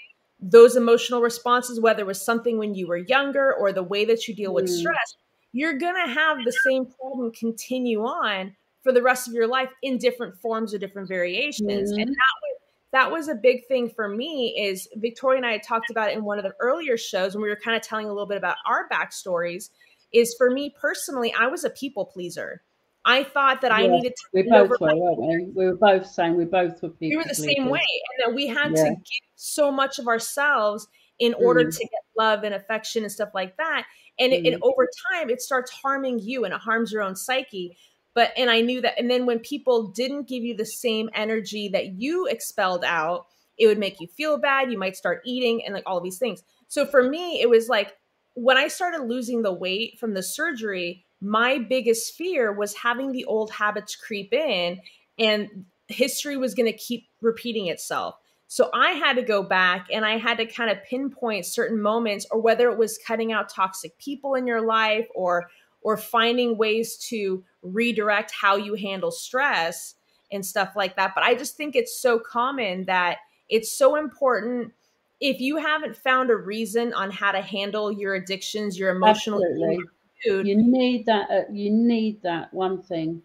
[0.40, 4.28] those emotional responses, whether it was something when you were younger or the way that
[4.28, 4.68] you deal with Mm.
[4.68, 5.16] stress,
[5.52, 9.70] you're going to have the same problem continue on for the rest of your life
[9.82, 11.92] in different forms or different variations.
[11.92, 12.14] And Mhm.
[12.14, 12.58] that was,
[12.92, 16.18] that was a big thing for me is Victoria and I had talked about it
[16.18, 18.36] in one of the earlier shows when we were kind of telling a little bit
[18.36, 19.70] about our backstories
[20.14, 22.62] is for me personally, I was a people pleaser.
[23.04, 25.52] I thought that I needed to We both were, weren't we?
[25.54, 27.10] We were both saying we both were people.
[27.10, 27.80] we were the same way
[28.18, 28.84] and that we had Yeah.
[28.84, 31.72] to give so much of ourselves in order Mm.
[31.76, 33.84] to get love and affection and stuff like that
[34.18, 34.66] and, it, and Mm.
[34.66, 37.76] over time it starts harming you and it harms your own psyche
[38.14, 41.68] but and i knew that and then when people didn't give you the same energy
[41.68, 43.26] that you expelled out
[43.58, 46.18] it would make you feel bad you might start eating and like all of these
[46.18, 47.94] things so for me it was like
[48.34, 53.24] when i started losing the weight from the surgery my biggest fear was having the
[53.24, 54.78] old habits creep in
[55.18, 58.16] and history was going to keep repeating itself.
[58.46, 62.26] So I had to go back and I had to kind of pinpoint certain moments
[62.30, 65.48] or whether it was cutting out toxic people in your life or
[65.80, 69.96] or finding ways to redirect how you handle stress
[70.32, 71.12] and stuff like that.
[71.14, 73.18] But I just think it's so common that
[73.50, 74.72] it's so important
[75.20, 79.78] if you haven't found a reason on how to handle your addictions, your emotional Absolutely.
[80.24, 81.30] food, You need that.
[81.30, 83.22] Uh, you need that one thing.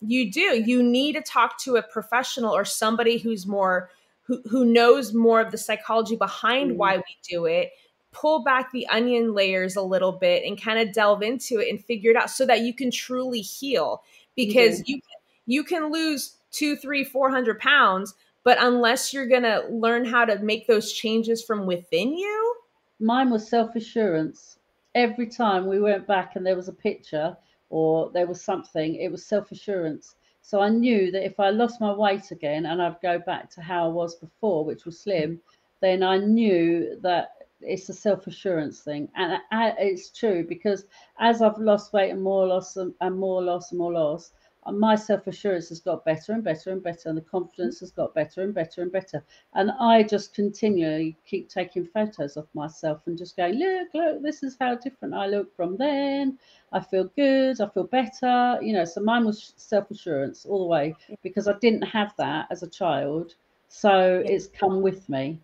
[0.00, 3.90] you do you need to talk to a professional or somebody who's more
[4.24, 6.76] who, who knows more of the psychology behind Mm.
[6.76, 7.70] why we do it
[8.12, 11.82] pull back the onion layers a little bit and kind of delve into it and
[11.84, 14.02] figure it out so that you can truly heal
[14.36, 15.00] because you
[15.46, 20.38] you can lose two three four hundred pounds but unless you're gonna learn how to
[20.40, 22.56] make those changes from within you
[23.02, 24.60] Mine was self assurance.
[24.94, 27.36] Every time we went back and there was a picture
[27.68, 30.14] or there was something, it was self assurance.
[30.40, 33.60] So I knew that if I lost my weight again and I'd go back to
[33.60, 35.40] how I was before, which was slim,
[35.80, 39.08] then I knew that it's a self assurance thing.
[39.16, 40.84] And I, it's true because
[41.18, 44.30] as I've lost weight and more loss and, and more loss and more loss,
[44.70, 48.14] my self assurance has got better and better and better, and the confidence has got
[48.14, 49.24] better and better and better.
[49.54, 54.42] And I just continually keep taking photos of myself and just going, look, look, this
[54.42, 56.38] is how different I look from then.
[56.72, 58.58] I feel good, I feel better.
[58.62, 62.46] You know, so mine was self assurance all the way because I didn't have that
[62.50, 63.34] as a child.
[63.68, 65.40] So it's come with me.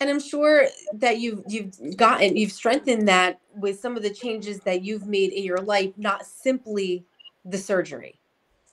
[0.00, 4.60] and i'm sure that you've you've gotten you've strengthened that with some of the changes
[4.60, 7.04] that you've made in your life not simply
[7.44, 8.17] the surgery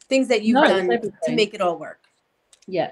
[0.06, 0.88] things that you've No, done
[1.24, 2.02] to make it all work
[2.68, 2.92] Yeah.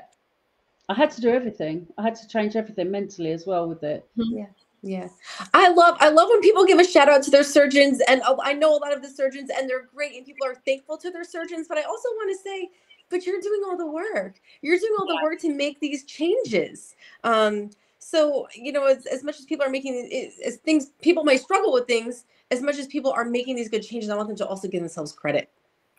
[0.89, 1.88] I had to do everything.
[1.97, 4.06] I had to change everything mentally as well with it.
[4.15, 4.47] Yeah.
[4.82, 5.08] Yeah.
[5.54, 8.36] I love I love when people give a shout out to their surgeons and uh,
[8.43, 11.10] I know a lot of the surgeons and they're great and people are thankful to
[11.10, 12.69] their surgeons but I also want to say
[13.10, 14.41] but you're doing all the work.
[14.62, 16.95] You're doing all the work to make these changes.
[17.23, 21.39] Um so you know as, as much as people are making as things people might
[21.39, 24.38] struggle with things as much as people are making these good changes I want them
[24.38, 25.49] to also give themselves credit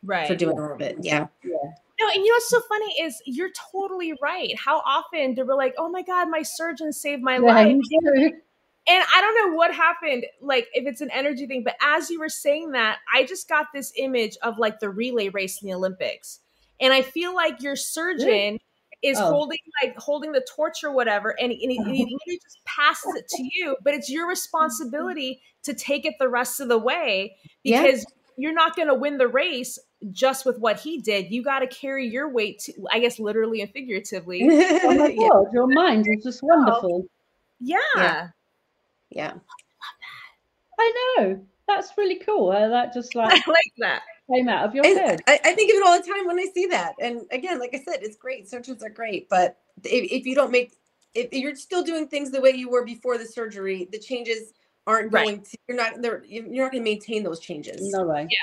[0.04, 0.96] right for doing all of it.
[1.00, 1.26] Yeah.
[2.00, 4.58] No, and you know what's so funny is you're totally right.
[4.58, 7.76] How often do we like, oh my God, my surgeon saved my Yeah, life?
[8.86, 12.20] And I don't know what happened, like if it's an energy thing, but as you
[12.20, 15.74] were saying that, I just got this image of like the relay race in the
[15.74, 16.40] Olympics.
[16.80, 18.58] And I feel like your surgeon
[19.02, 19.28] is Oh.
[19.28, 23.14] holding like holding the torch or whatever, and, and he, and he literally just passes
[23.14, 23.76] it to you.
[23.82, 27.82] But it's your responsibility to take it the rest of the way Yeah.
[27.82, 28.04] because
[28.36, 29.78] you're not going to win the race
[30.12, 31.30] just with what he did.
[31.30, 34.42] You got to carry your weight, to, I guess, literally and figuratively.
[34.84, 35.28] Oh my Yeah.
[35.28, 37.06] God, your mind is just wonderful.
[37.60, 37.78] Yeah.
[37.96, 38.28] Yeah.
[39.10, 39.32] Yeah.
[40.78, 41.46] I know.
[41.66, 42.50] That's really cool.
[42.50, 44.02] Uh, that just like, I like like that.
[44.32, 45.20] came out of your I, head.
[45.26, 46.94] I, I think of it all the time when I see that.
[47.00, 48.48] And again, like I said, it's great.
[48.48, 50.72] Surgeons are great, but if, if you don't make,
[51.14, 54.52] if you're still doing things the way you were before the surgery, the changes
[54.86, 55.24] aren't Right.
[55.24, 55.56] going to.
[55.68, 56.28] You're not.
[56.28, 57.92] You're not going to maintain those changes.
[57.92, 58.22] No way.
[58.22, 58.36] Yeah.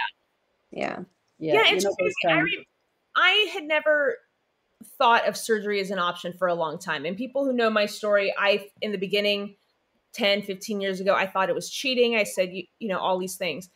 [0.73, 0.99] Yeah,
[1.41, 2.13] Yeah, you're it's crazy.
[2.27, 2.67] I, re-
[3.15, 4.17] I had never
[4.97, 7.05] thought of surgery as an option for a long time.
[7.05, 9.55] And people who know my story, I, in the beginning,
[10.13, 12.15] 10, 15 years ago, I thought it was cheating.
[12.15, 13.69] I said, you, you know, all these things.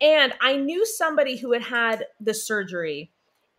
[0.00, 3.10] And I knew somebody who had had the surgery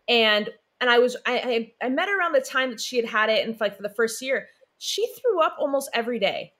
[0.08, 0.50] and
[0.80, 3.30] and I was I, I I met her around the time that she had had
[3.30, 4.48] it and like for the first year
[4.78, 6.52] she threw up almost every day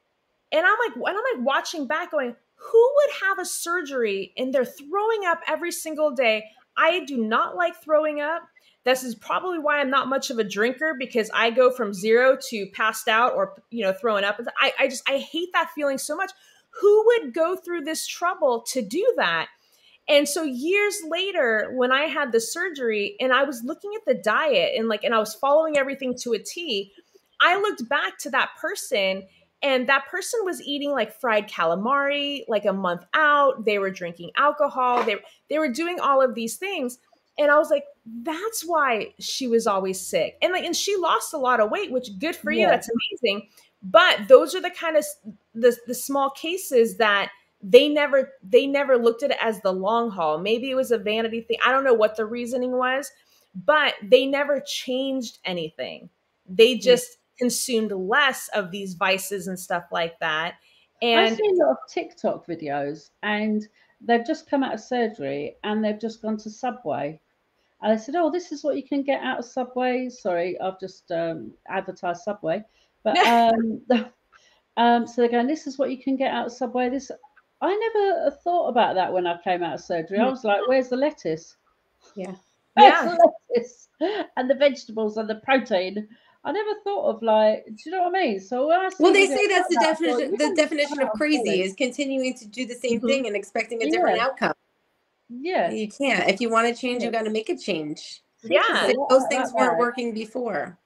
[0.52, 4.52] and I'm like and I'm like watching back going who would have a surgery and
[4.52, 6.44] they're throwing up every single day
[6.76, 8.42] I do not like throwing up.
[8.84, 12.38] This is probably why I'm not much of a drinker because I go from zero
[12.50, 14.40] to passed out or you know throwing up.
[14.60, 16.30] I, I just I hate that feeling so much.
[16.80, 19.48] Who would go through this trouble to do that?
[20.08, 24.22] And so years later, when I had the surgery and I was looking at the
[24.22, 26.92] diet and like, and I was following everything to a T,
[27.40, 29.26] I looked back to that person
[29.62, 33.64] and that person was eating like fried calamari like a month out.
[33.64, 35.02] They were drinking alcohol.
[35.02, 35.16] They,
[35.48, 36.98] they were doing all of these things.
[37.38, 37.84] And I was like,
[38.22, 40.36] that's why she was always sick.
[40.40, 42.66] And like, and she lost a lot of weight, which good for you.
[42.66, 43.48] That's amazing.
[43.82, 45.04] But those are the kind of
[45.54, 47.30] the, the small cases that
[47.62, 50.98] they never they never looked at it as the long haul maybe it was a
[50.98, 53.10] vanity thing i don't know what the reasoning was
[53.64, 56.10] but they never changed anything
[56.46, 60.54] they just consumed less of these vices and stuff like that
[61.02, 63.66] And I've seen a lot of TikTok videos, and
[64.00, 67.20] they've just come out of surgery, and they've just gone to Subway,
[67.82, 70.80] and they said, "Oh, this is what you can get out of Subway." Sorry, I've
[70.80, 72.64] just um, advertised Subway,
[73.02, 73.82] but um,
[74.76, 77.10] um, so they're going, "This is what you can get out of Subway." This
[77.60, 80.18] I never thought about that when I came out of surgery.
[80.18, 81.56] I was like, "Where's the lettuce?"
[82.14, 82.34] Yeah.
[82.74, 83.04] Where's Yeah.
[83.04, 83.88] the lettuce
[84.36, 86.08] and the vegetables and the protein.
[86.46, 88.40] I never thought of like, do you know what I mean?
[88.40, 90.36] So when I see Well, they say that's the like that, I thought, definition.
[90.38, 93.08] The definition of crazy is continuing to do the same Mhm.
[93.08, 94.24] thing and expecting a different Yeah.
[94.26, 94.54] outcome.
[95.28, 95.70] Yeah.
[95.72, 96.30] You can't.
[96.30, 97.18] If you want to change, you Yeah.
[97.18, 98.22] got to make a change.
[98.44, 99.78] yeah Yeah, Those that things weren't way.
[99.80, 100.78] working before.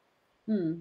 [0.47, 0.81] Hmm.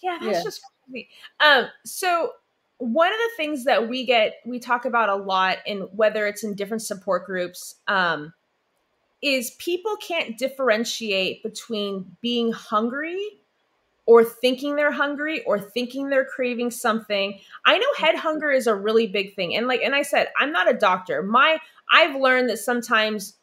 [0.00, 0.42] Yeah, that's Yeah.
[0.42, 1.08] just crazy.
[1.40, 2.34] Um, so
[2.76, 6.44] one of the things that we get, we talk about a lot, in whether it's
[6.44, 8.34] in different support groups, um,
[9.22, 13.40] is people can't differentiate between being hungry
[14.08, 17.38] or thinking they're hungry or thinking they're craving something.
[17.66, 19.54] I know head hunger is a really big thing.
[19.54, 21.22] And like and I said, I'm not a doctor.
[21.22, 21.58] My
[21.92, 23.34] I've learned that sometimes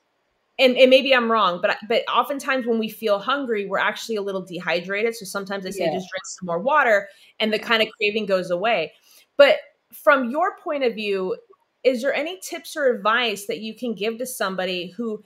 [0.57, 4.23] and, and maybe I'm wrong, but but oftentimes when we feel hungry, we're actually a
[4.23, 5.15] little dehydrated.
[5.15, 5.91] So sometimes they say Yeah.
[5.91, 7.09] just drink some more water
[7.39, 8.93] and the kind of craving goes away.
[9.37, 9.57] But
[9.93, 11.37] from your point of view,
[11.83, 15.23] is there any tips or advice that you can give to somebody who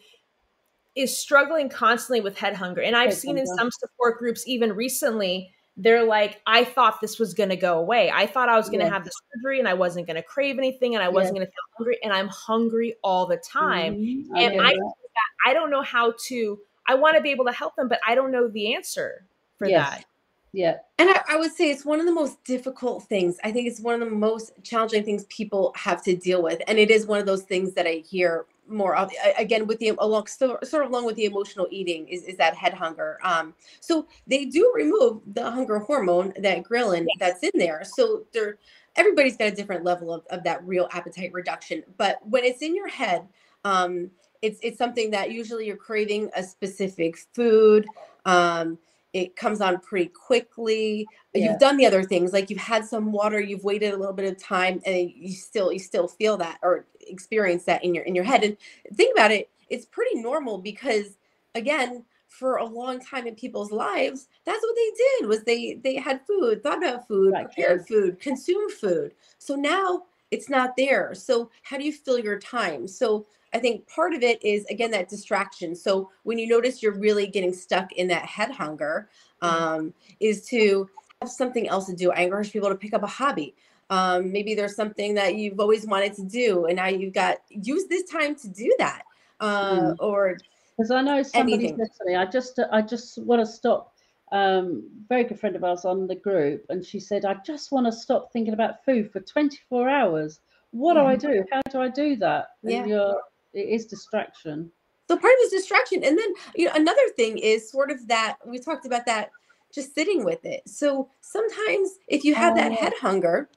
[1.00, 2.82] is struggling constantly with head hunger?
[2.82, 7.20] And I've Head seen in some support groups, even recently, they're like, I thought this
[7.20, 8.12] was going to go away.
[8.12, 8.92] I thought I was going to Yeah.
[8.94, 11.52] have the surgery and I wasn't going to crave anything and I wasn't going to
[11.52, 11.98] feel hungry.
[12.04, 13.96] And I'm hungry all the time.
[13.96, 14.26] Mhm.
[14.36, 15.50] And I that.
[15.50, 18.14] I don't know how to, I want to be able to help them, but I
[18.14, 19.26] don't know the answer
[19.58, 19.90] for Yes.
[19.90, 20.06] that.
[20.52, 20.78] yeah.
[20.98, 23.38] And I, I would say it's one of the most difficult things.
[23.44, 26.78] I think it's one of the most challenging things people have to deal with, and
[26.78, 29.12] it is one of those things that I hear more of.
[29.38, 32.74] Again, with the along sort of along with the emotional eating is, is that head
[32.74, 33.20] hunger.
[33.24, 37.84] Um, so they do remove the hunger hormone, that ghrelin that's in there.
[37.84, 38.58] So they're
[38.96, 41.84] everybody's got a different level of, of that real appetite reduction.
[41.98, 43.28] But when it's in your head,
[43.64, 44.12] um,
[44.42, 47.86] it's it's something that usually you're craving a specific food.
[48.26, 48.78] Um,
[49.14, 51.08] it comes on pretty quickly.
[51.34, 51.52] Yeah.
[51.52, 54.32] You've done the other things, like you've had some water, you've waited a little bit
[54.32, 58.16] of time, and you still you still feel that or experience that in your in
[58.16, 58.44] your head.
[58.44, 58.58] And
[58.96, 61.18] think about it, it's pretty normal because
[61.56, 65.96] again, for a long time in people's lives, that's what they did was they they
[65.96, 69.14] had food, thought about food, Right, prepared food, consumed food.
[69.40, 71.14] So now it's not there.
[71.16, 72.88] So how do you fill your time?
[72.88, 75.76] So I think part of it is again that distraction.
[75.76, 79.10] So when you notice you're really getting stuck in that head hunger,
[79.42, 80.88] um, is to
[81.22, 82.12] have something else to do.
[82.12, 83.56] I encourage people to pick up a hobby.
[83.90, 87.86] Um, maybe there's something that you've always wanted to do, and now you've got use
[87.88, 89.04] this time to do that.
[89.40, 90.38] Uh, Or
[90.78, 91.78] Because I know somebody Anything.
[91.78, 93.94] said to me, I just I just want to stop.
[94.32, 97.88] Um, very good friend of ours on the group, and she said, I just want
[97.88, 100.40] to stop thinking about food for 24 hours.
[100.70, 101.44] What do I do?
[101.52, 102.50] How do I do that?
[102.64, 102.86] And Yeah.
[102.86, 103.22] you're,
[103.54, 104.72] it is distraction.
[105.08, 106.04] So part of it is distraction.
[106.04, 109.32] And then, you know, another thing is sort of that we talked about that
[109.74, 110.62] just sitting with it.
[110.70, 112.78] So sometimes if you have Oh, that yeah.
[112.78, 113.50] head hunger,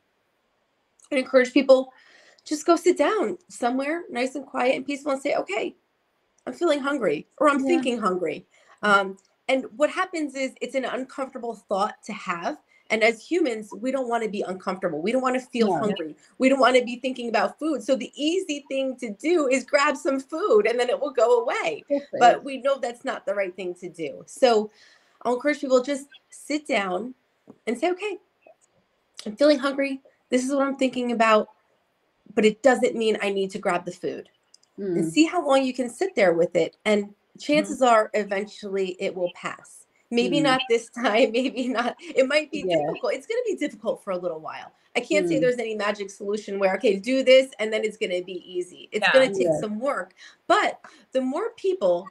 [1.13, 1.93] I encourage people
[2.45, 5.77] just go sit down somewhere nice and quiet and peaceful and say, okay,
[6.47, 7.67] I'm feeling hungry or I'm Yeah.
[7.69, 8.47] thinking hungry.
[8.83, 9.17] Um,
[9.49, 12.59] and what happens is it's an uncomfortable thought to have.
[12.91, 15.01] And as humans, we don't want to be uncomfortable.
[15.01, 15.79] We don't want to feel No.
[15.79, 16.17] hungry.
[16.39, 17.83] We don't want to be thinking about food.
[17.83, 21.43] So the easy thing to do is grab some food and then it will go
[21.43, 21.85] away.
[22.19, 24.25] But we know that's not the right thing to do.
[24.27, 24.71] So
[25.23, 27.15] I'll encourage people just sit down
[27.67, 28.19] and say, okay,
[29.27, 30.01] I'm feeling hungry.
[30.33, 31.49] This is what I'm thinking about.
[32.35, 34.29] But it doesn't mean I need to grab the food
[34.79, 34.97] Mm.
[34.97, 36.79] and see how long you can sit there with it.
[36.87, 39.87] And chances are eventually it will pass.
[40.11, 40.45] Maybe Mm.
[40.45, 41.95] not this time, maybe not.
[42.01, 42.79] It might be Yeah.
[42.79, 43.13] difficult.
[43.13, 44.73] It's going to be difficult for a little while.
[44.97, 45.43] I can't say Mm.
[45.43, 48.89] there's any magic solution where, okay, do this and then it's going to be easy.
[48.93, 49.13] It's Yeah.
[49.13, 49.61] going to take Yeah.
[49.61, 50.15] some work.
[50.47, 50.81] But
[51.13, 52.09] the more people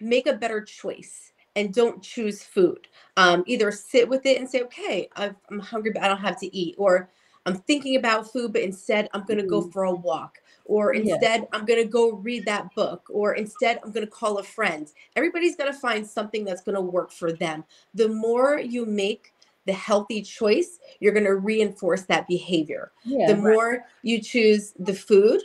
[0.00, 2.86] make a better choice and don't choose food,
[3.16, 6.38] um, either sit with it and say, okay, I've, I'm hungry, but I don't have
[6.40, 7.10] to eat, or
[7.46, 9.72] I'm thinking about food, but instead I'm going to go Mhm.
[9.72, 11.00] for a walk, or Yeah.
[11.00, 14.42] instead I'm going to go read that book, or instead I'm going to call a
[14.44, 14.92] friend.
[15.16, 17.64] Everybody's going to find something that's going to work for them.
[17.94, 19.32] The more you make
[19.66, 22.92] the healthy choice, you're going to reinforce that behavior.
[23.04, 23.26] yeah.
[23.28, 25.42] the more you choose the food,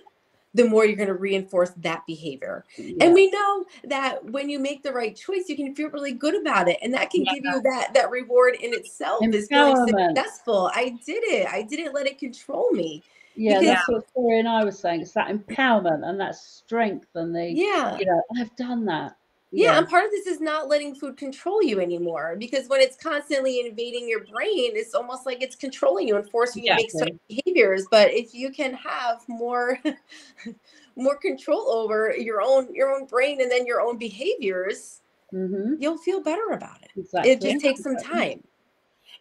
[0.54, 2.64] the more you're going to reinforce that behavior.
[2.78, 2.94] yeah.
[3.06, 6.36] And we know that when you make the right choice, you can feel really good
[6.40, 6.78] about it.
[6.82, 10.70] And that can give you that that reward in itself is feeling successful.
[10.76, 11.48] I did it.
[11.48, 13.02] I didn't let it control me.
[13.36, 15.02] yeah, because- that's what Tori and I were saying.
[15.02, 17.98] It's that empowerment and that strength and the Yeah.
[17.98, 19.16] you know, I've done that.
[19.56, 22.98] Yeah, and part of this is not letting food control you anymore because when it's
[22.98, 26.90] constantly invading your brain, it's almost like it's controlling you and forcing you to make
[26.92, 27.86] certain behaviors.
[27.92, 29.80] But if you can have more
[30.96, 35.02] more control over your own your own brain and then your own behaviors,
[35.32, 36.90] hmm you'll feel better about it.
[36.96, 37.32] Exactly.
[37.32, 38.44] It just takes some time.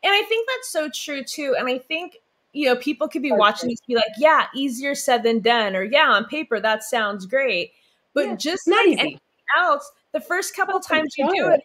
[0.03, 1.55] And I think that's so true too.
[1.59, 2.19] And I think,
[2.53, 3.39] you know, people could be Okay.
[3.39, 7.27] watching this be like, yeah, easier said than done, or yeah, on paper that sounds
[7.27, 7.73] great.
[8.15, 8.99] But Yeah, just not like easy.
[9.01, 9.21] anything
[9.57, 11.55] else, the first couple Have to times you do it.
[11.55, 11.61] it,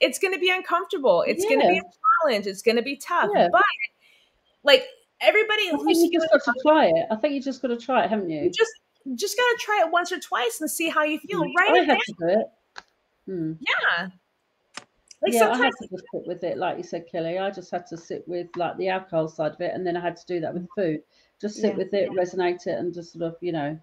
[0.00, 1.24] it's gonna be uncomfortable.
[1.26, 1.82] It's gonna be a
[2.22, 2.46] challenge.
[2.46, 3.30] It's gonna be tough.
[3.34, 3.48] Yeah.
[3.50, 3.62] But
[4.64, 4.86] like
[5.20, 7.06] everybody I think you just got to try it.
[7.10, 8.42] I think you just got to try it, haven't you?
[8.42, 8.70] you just
[9.14, 11.42] just gotta try it once or twice and see how you feel.
[11.42, 11.52] Mm.
[11.58, 12.46] Write I had to do it.
[13.26, 13.52] Hmm.
[13.60, 14.08] Yeah.
[15.20, 17.38] Like yeah, I had to just sit with it, like you said, Kelly.
[17.38, 20.00] I just had to sit with like the alcohol side of it, and then I
[20.00, 21.02] had to do that with food.
[21.40, 21.76] Just sit Yeah.
[21.76, 23.78] with it, resonate it, and just sort of, you know,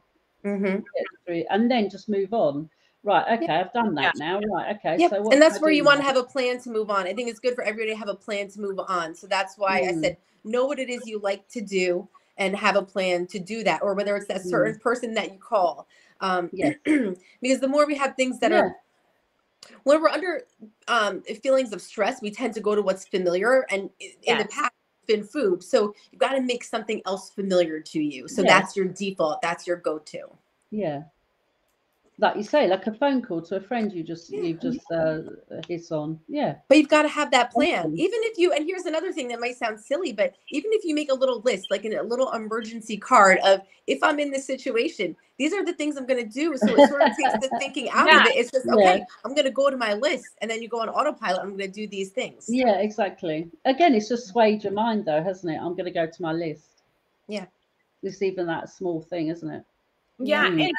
[0.45, 0.65] Mm-hmm.
[0.65, 2.69] get through and then just move on.
[3.05, 4.41] Right, okay, I've done that now.
[4.51, 4.97] Right, okay.
[4.97, 5.11] Yep.
[5.11, 7.05] So and that's where you want to have a plan to move on.
[7.05, 9.13] I think it's good for everybody to have a plan to move on.
[9.13, 10.01] So that's why I Mm.
[10.01, 13.63] said know what it is you like to do and have a plan to do
[13.63, 14.49] that, or whether it's that Mm.
[14.49, 15.87] certain person that you call.
[16.19, 16.75] Um, Yes.
[17.41, 18.75] because the more we have things that are
[19.83, 20.41] when we're under
[20.87, 24.45] um, feelings of stress, we tend to go to what's familiar, and i- in the
[24.45, 24.71] past,
[25.07, 25.63] been food.
[25.63, 28.27] So you've got to make something else familiar to you.
[28.27, 28.49] So Yes.
[28.51, 29.39] that's your default.
[29.43, 30.27] That's your go-to.
[30.71, 31.03] Yeah.
[32.17, 34.41] Like you say, like a phone call to a friend you just Yeah.
[34.41, 35.19] you just uh
[35.67, 36.17] hiss on.
[36.29, 36.55] Yeah.
[36.69, 37.93] But you've got to have that plan.
[37.97, 40.95] Even if you, and here's another thing that might sound silly, but even if you
[40.95, 44.45] make a little list, like in a little emergency card of if I'm in this
[44.45, 46.55] situation, these are the things I'm going to do.
[46.55, 48.21] So it sort of takes the thinking out Yeah.
[48.21, 48.35] of it.
[48.37, 48.75] It's just, Yeah.
[48.75, 51.41] okay, I'm going to go to my list and then you go on autopilot.
[51.41, 52.45] I'm going to do these things.
[52.47, 53.49] Yeah, exactly.
[53.65, 55.57] Again, it's just swayed your mind though, hasn't it?
[55.61, 56.81] I'm gonna go to my list.
[57.27, 57.45] Yeah.
[58.03, 59.63] It's even that small thing, isn't it?
[60.19, 60.67] Yeah, Mm.
[60.67, 60.73] and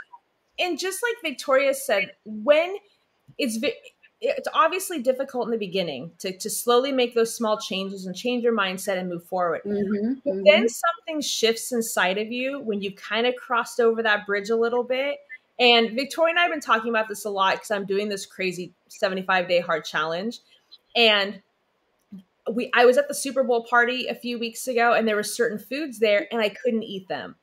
[0.58, 2.76] and just like Victoria said, when
[3.38, 3.58] it's
[4.20, 8.42] it's obviously difficult in the beginning to to slowly make those small changes and change
[8.42, 9.62] your mindset and move forward.
[9.64, 14.26] Mm-hmm, But then something shifts inside of you when you kind of crossed over that
[14.26, 15.18] bridge a little bit.
[15.58, 18.26] And Victoria and I have been talking about this a lot because I'm doing this
[18.26, 20.40] crazy 75 day hard challenge.
[20.94, 21.42] And
[22.50, 25.22] we I was at the Super Bowl party a few weeks ago and there were
[25.22, 27.36] certain foods there and I couldn't eat them.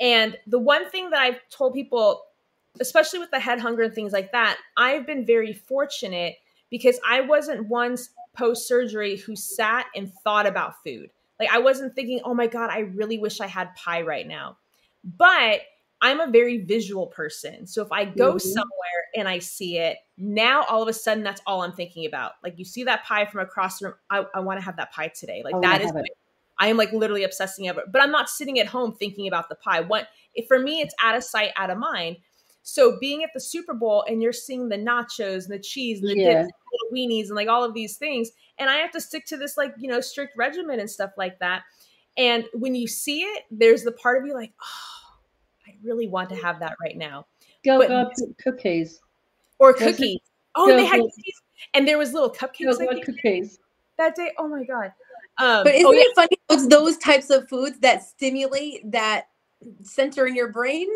[0.00, 2.22] And the one thing that I've told people,
[2.80, 6.36] especially with the head hunger and things like that, I've been very fortunate
[6.70, 11.10] because I wasn't once post surgery who sat and thought about food.
[11.40, 14.58] Like I wasn't thinking, oh my God, I really wish I had pie right now.
[15.04, 15.60] But
[16.00, 17.66] I'm a very visual person.
[17.66, 18.40] So if I go Mhm.
[18.40, 22.32] somewhere and I see it, now all of a sudden that's all I'm thinking about.
[22.42, 24.92] Like you see that pie from across the room, I, I want to have that
[24.92, 25.42] pie today.
[25.44, 26.12] Like I that is it.
[26.60, 27.86] I am like literally obsessing over it.
[27.92, 29.80] But I'm not sitting at home thinking about the pie.
[29.80, 32.18] What if for me it's out of sight, out of mind.
[32.70, 36.10] So being at the Super Bowl and you're seeing the nachos and the cheese and
[36.10, 36.42] the Yeah.
[36.42, 39.24] dips and the weenies and like all of these things, and I have to stick
[39.28, 41.62] to this like you know strict regimen and stuff like that.
[42.18, 45.16] And when you see it, there's the part of you like, oh,
[45.66, 47.26] I really want to have that right now.
[47.64, 49.00] Go But- Guide cookies.
[49.58, 50.20] Or cookies.
[50.54, 51.40] Oh, and they had cookies,
[51.72, 53.60] and there was little cupcakes I cookies.
[53.96, 54.32] that day.
[54.36, 54.92] Oh my god.
[55.38, 56.00] Um, But isn't oh, yeah.
[56.02, 56.36] it funny?
[56.50, 59.28] It's those types of foods that stimulate that
[59.82, 60.86] center in your brain.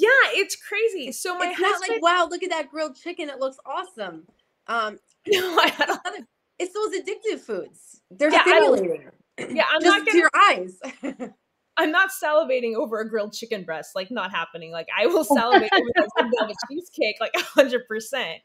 [0.00, 0.08] Yeah,
[0.40, 1.10] it's crazy.
[1.12, 3.28] So my it's not husband, like, wow, look at that grilled chicken.
[3.28, 4.26] It looks awesome.
[4.68, 6.26] Um, no, I don't,
[6.58, 8.00] it's those addictive foods.
[8.10, 9.10] They're Yeah, stimulating.
[9.38, 10.30] yeah, I'm Just not to gonna your
[11.14, 11.30] eyes.
[11.76, 14.70] I'm not salivating over a grilled chicken breast, like not happening.
[14.72, 18.38] Like I will salivate over that velvet cheesecake, like hundred percent.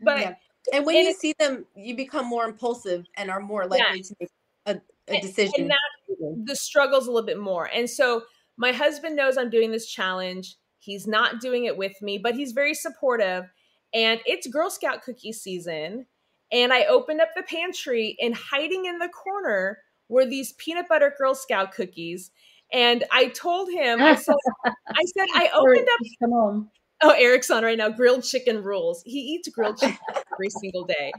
[0.00, 0.34] But Yeah.
[0.72, 4.14] and when and you see them, you become more impulsive and are more likely to
[4.20, 4.30] make
[4.66, 4.80] a, a
[5.14, 5.52] and- decision.
[5.62, 7.68] and that the struggle's a little bit more.
[7.74, 8.22] And so
[8.58, 10.56] my husband knows I'm doing this challenge.
[10.86, 13.52] He's not doing it with me, but he's very supportive.
[13.92, 16.06] And it's Girl Scout cookie season.
[16.52, 21.12] And I opened up the pantry and hiding in the corner were these peanut butter
[21.18, 22.30] Girl Scout cookies.
[22.72, 26.70] And I told him, I said, I said, I opened up Come on.
[27.02, 27.90] Oh, Eric's on right now.
[27.90, 29.02] Grilled chicken rules.
[29.04, 29.98] He eats grilled chicken
[30.32, 31.12] every single day.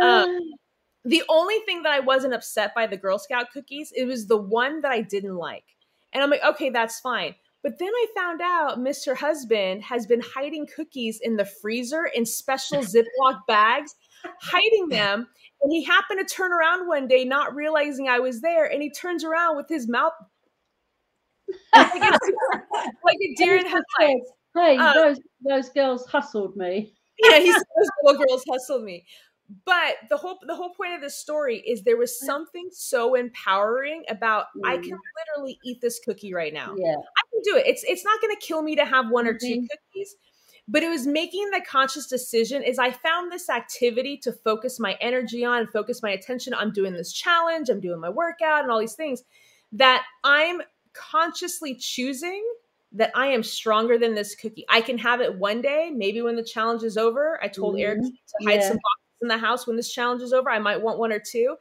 [0.00, 0.38] Um,
[1.04, 4.36] The only thing that I wasn't upset by the Girl Scout cookies, it was the
[4.38, 5.64] one that I didn't like.
[6.12, 7.34] And I'm like, okay, that's fine.
[7.64, 9.16] But then I found out Mr.
[9.16, 13.96] Husband has been hiding cookies in the freezer in special Ziploc bags,
[14.42, 15.26] hiding them.
[15.62, 18.66] And he happened to turn around one day, not realizing I was there.
[18.70, 20.12] And he turns around with his mouth
[21.74, 22.18] like a,
[23.04, 24.30] like a deer in headlights.
[24.54, 26.94] Hey, Uh, those those girls hustled me.
[27.18, 29.04] yeah, he said those little girls hustled me.
[29.66, 34.04] But the whole the whole point of this story is there was something so empowering
[34.08, 34.96] about I can
[35.36, 36.74] literally eat this cookie right now.
[36.78, 37.66] Yeah, I can do it.
[37.66, 39.68] It's it's not going to kill me to have one or 2 Mhm.
[39.70, 40.16] cookies.
[40.66, 44.96] But it was making the conscious decision is I found this activity to focus my
[44.98, 46.54] energy on, focus my attention.
[46.54, 49.24] I'm doing this challenge, I'm doing my workout and all these things
[49.72, 50.62] that I'm
[50.94, 52.42] consciously choosing
[52.92, 54.64] that I am stronger than this cookie.
[54.70, 57.38] I can have it one day, maybe when the challenge is over.
[57.42, 58.10] I told Eric Mhm.
[58.28, 58.68] to hide Yeah.
[58.68, 60.50] some boxes in the house when this challenge is over.
[60.50, 61.56] I might want one or two.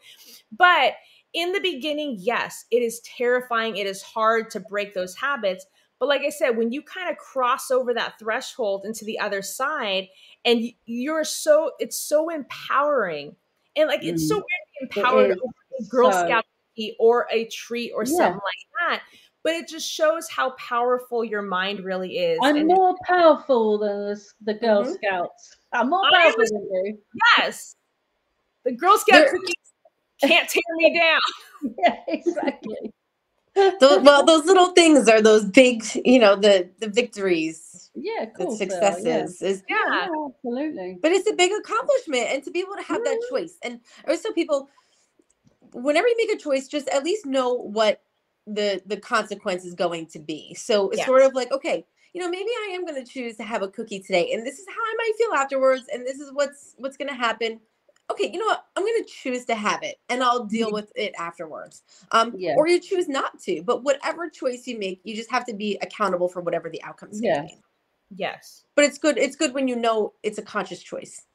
[0.56, 0.94] But
[1.34, 3.78] in the beginning, yes, it is terrifying.
[3.78, 5.66] It is hard to break those habits.
[6.00, 9.42] But like I said, when you kind of cross over that threshold into the other
[9.42, 10.10] side,
[10.46, 13.36] and you're so, it's so empowering.
[13.76, 14.38] And like, it's so Mm.
[14.38, 16.46] weird to be empowered over a Girl so- Scout
[17.00, 18.12] or a treat or Yeah.
[18.18, 19.02] something like that.
[19.44, 22.40] But it just shows how powerful your mind really is.
[22.42, 24.94] I'm and more powerful than the, the Girl Mhm.
[24.96, 25.58] Scouts.
[25.74, 26.98] I'm more I powerful than you.
[27.38, 27.76] yes,
[28.66, 29.56] the Girl Scout cookies
[30.22, 31.20] can't tear me down.
[31.80, 32.92] Yeah, exactly.
[33.56, 38.46] Those, well, those little things are those big, you know, the the victories, Yeah, the
[38.46, 38.58] cool.
[38.58, 39.28] they are, yeah.
[39.28, 39.42] successes.
[39.42, 39.78] Is Yeah.
[39.88, 40.98] Yeah, absolutely.
[41.02, 44.08] but it's a big accomplishment and to be able to have that choice and I
[44.08, 44.70] always tell people
[45.72, 48.02] whenever you make a choice just at least know what
[48.46, 51.08] the the consequence is going to be so it's Yes.
[51.08, 53.68] sort of like okay you know maybe i am going to choose to have a
[53.68, 56.98] cookie today and this is how i might feel afterwards and this is what's what's
[56.98, 57.60] going to happen
[58.12, 60.92] okay you know what i'm going to choose to have it and i'll deal with
[60.96, 62.56] it afterwards um Yeah.
[62.56, 65.78] or you choose not to but whatever choice you make you just have to be
[65.82, 67.36] accountable for whatever the outcome is Yeah.
[67.38, 67.62] going to be
[68.16, 68.66] Yes.
[68.76, 71.26] but it's good it's good when you know it's a conscious choice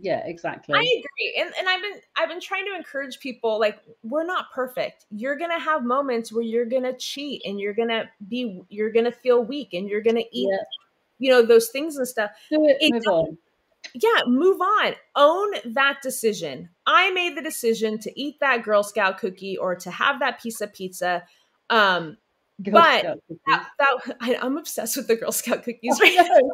[0.00, 0.74] Yeah, exactly.
[0.74, 1.34] I agree.
[1.38, 5.04] And and I've been I've been trying to encourage people like we're not perfect.
[5.10, 8.62] You're going to have moments where you're going to cheat and you're going to be
[8.70, 10.62] you're to feel weak and you're going to eat Yeah.
[11.18, 12.30] you know those things and stuff.
[12.50, 13.38] Do it, it move on.
[13.94, 14.94] Yeah, move on.
[15.14, 16.70] Own that decision.
[16.86, 20.60] I made the decision to eat that Girl Scout cookie or to have that piece
[20.62, 21.24] of pizza.
[21.68, 22.16] Um
[22.62, 23.02] Girl but
[23.46, 26.50] that, that I, I'm obsessed with the Girl Scout cookies right now.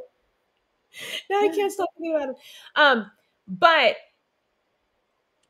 [1.30, 2.36] now I can't stop thinking about it.
[2.74, 3.10] Um,
[3.48, 3.96] but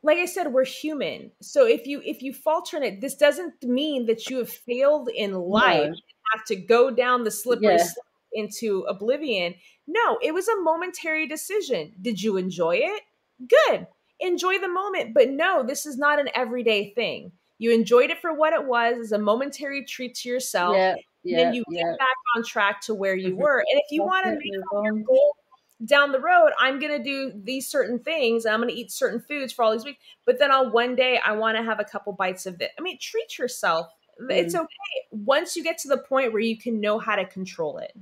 [0.03, 1.33] like I said, we're human.
[1.43, 5.09] So if you if you falter in it, this doesn't mean that you have failed
[5.15, 5.83] in life No.
[5.85, 6.03] and
[6.35, 7.79] have to go down the slippery Yeah.
[7.79, 9.55] slope into oblivion.
[9.87, 11.95] No, it was a momentary decision.
[12.01, 13.03] Did you enjoy it?
[13.49, 13.87] Good.
[14.21, 17.33] Enjoy the moment, but no, this is not an everyday thing.
[17.59, 20.77] You enjoyed it for what it was as a momentary treat to yourself.
[20.77, 20.95] Yeah,
[21.25, 21.83] yeah, then you yeah.
[21.85, 23.39] get back on track to where you Mhm.
[23.39, 23.59] were.
[23.59, 25.03] And if you want to make on.
[25.03, 25.37] goal
[25.85, 28.45] down the road, I'm going to do these certain things.
[28.45, 30.01] and I'm going to eat certain foods for all these weeks.
[30.25, 32.73] But then on one day, I want to have a couple bites of it.
[32.79, 33.87] I mean, treat yourself.
[34.29, 34.61] It's Mm.
[34.63, 37.97] okay once you get to the point where you can know how to control it.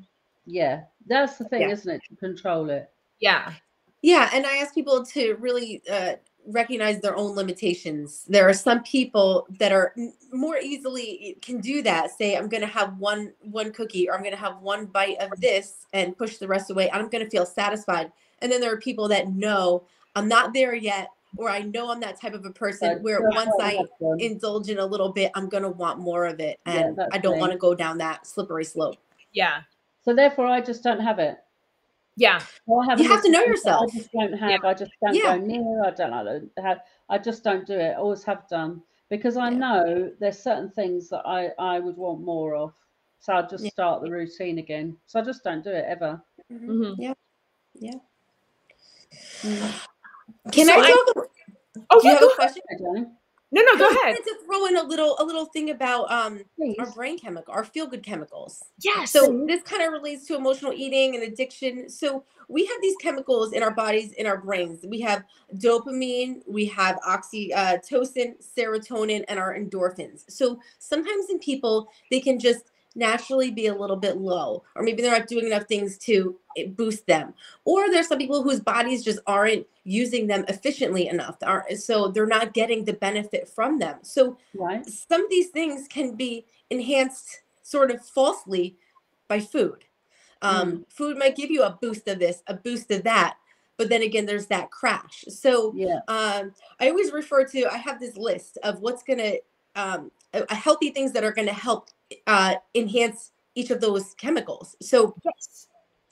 [0.46, 1.70] Yeah, that's the thing, Yeah.
[1.70, 2.02] isn't it?
[2.08, 2.90] To control it.
[3.20, 3.52] Yeah.
[4.02, 6.14] Yeah, and I ask people to really uh,
[6.46, 8.24] recognize their own limitations.
[8.28, 9.94] There are some people that are
[10.32, 12.10] more easily eh, can do that.
[12.10, 15.18] Say, I'm going to have one one cookie, or I'm going to have one bite
[15.20, 16.90] of this, and push the rest away.
[16.90, 18.12] I'm going to feel satisfied.
[18.40, 19.84] And then there are people that know
[20.14, 23.20] I'm not there yet, or I know I'm that type of a person But where
[23.20, 24.20] just once I happened.
[24.20, 27.18] indulge in a little bit, I'm going to want more of it, and that's I
[27.18, 28.96] don't want to go down that slippery slope.
[29.32, 29.62] Yeah.
[30.04, 31.38] So therefore, I just don't have it.
[32.16, 32.40] Yeah.
[32.66, 33.90] Well, I have You have to know of things that yourself.
[33.92, 34.50] I just don't have.
[34.50, 34.58] Yeah.
[34.64, 35.36] I just don't Yeah.
[35.38, 35.84] go near.
[35.84, 36.62] I don't know.
[36.62, 37.96] Have, I just don't do it.
[37.96, 38.82] Always have done.
[39.08, 39.58] because I Yeah.
[39.58, 42.72] know there's certain things that I I would want more of.
[43.20, 43.70] So I'll just Yeah.
[43.70, 44.96] start the routine again.
[45.06, 46.20] So I just don't do it ever.
[46.50, 46.66] Mhm.
[46.66, 46.94] Mhm.
[46.98, 47.14] Yeah.
[47.74, 47.98] Yeah.
[49.42, 49.86] Mm.
[50.50, 51.30] Can So I I- talk?
[51.90, 52.62] Oh do you have a question?
[52.72, 53.16] Okay, darling.
[53.56, 54.16] No, no, go I ahead.
[54.16, 56.76] to throw in a little a little thing about um Please.
[56.78, 58.62] our brain chemical, our feel good chemicals.
[58.82, 59.10] Yes.
[59.10, 61.88] So this kind of relates to emotional eating and addiction.
[61.88, 64.84] So we have these chemicals in our bodies, in our brains.
[64.86, 65.24] We have
[65.56, 70.24] dopamine, we have oxytocin, serotonin, and our endorphins.
[70.28, 75.02] So sometimes in people, they can just naturally be a little bit low, or maybe
[75.02, 77.34] they're not doing enough things to eh, boost them.
[77.64, 81.36] Or there's some people whose bodies just aren't using them efficiently enough,
[81.78, 83.98] so they're not getting the benefit from them.
[84.02, 84.84] So Right.
[84.88, 88.76] some of these things can be enhanced sort of falsely
[89.28, 89.84] by food.
[90.42, 93.36] Um, Food might give you a boost of this, a boost of that,
[93.76, 95.24] but then again, there's that crash.
[95.28, 96.00] So Yeah.
[96.08, 99.40] um, I always refer to, I have this list of what's going to,
[99.74, 100.10] um,
[100.50, 101.90] healthy things that are going to help
[102.26, 104.76] uh, enhance each of those chemicals.
[104.80, 105.68] So yes.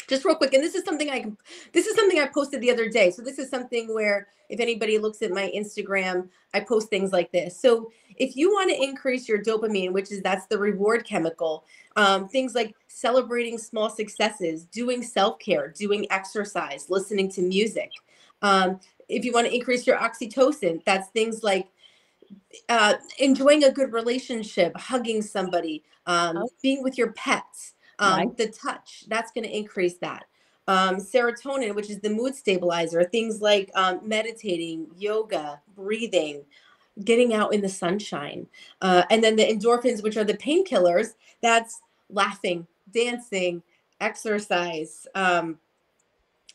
[0.08, 1.36] just real quick and this is something i can
[1.72, 4.98] this is something i posted the other day so this is something where if anybody
[4.98, 9.28] looks at my instagram i post things like this so if you want to increase
[9.28, 11.64] your dopamine which is that's the reward chemical
[11.96, 17.90] um, things like celebrating small successes doing self-care doing exercise listening to music
[18.42, 18.78] um,
[19.08, 21.68] if you want to increase your oxytocin that's things like
[22.68, 26.48] uh, enjoying a good relationship hugging somebody um, Oh.
[26.62, 28.36] being with your pets um, Right.
[28.36, 30.24] the touch that's going to increase that
[30.68, 36.44] um, serotonin which is the mood stabilizer things like um, meditating yoga breathing
[37.04, 38.46] getting out in the sunshine
[38.82, 41.80] uh, and then the endorphins which are the painkillers that's
[42.10, 43.62] laughing dancing
[44.00, 45.58] exercise um,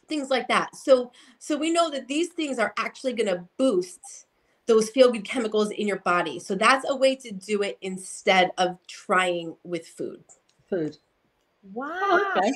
[0.07, 4.25] things like that so so we know that these things are actually going to boost
[4.69, 8.51] those feel good chemicals in your body so that's a way to do it instead
[8.57, 10.23] of trying with food
[10.69, 10.97] Food.
[11.73, 11.89] Wow.
[11.91, 12.51] Oh, okay.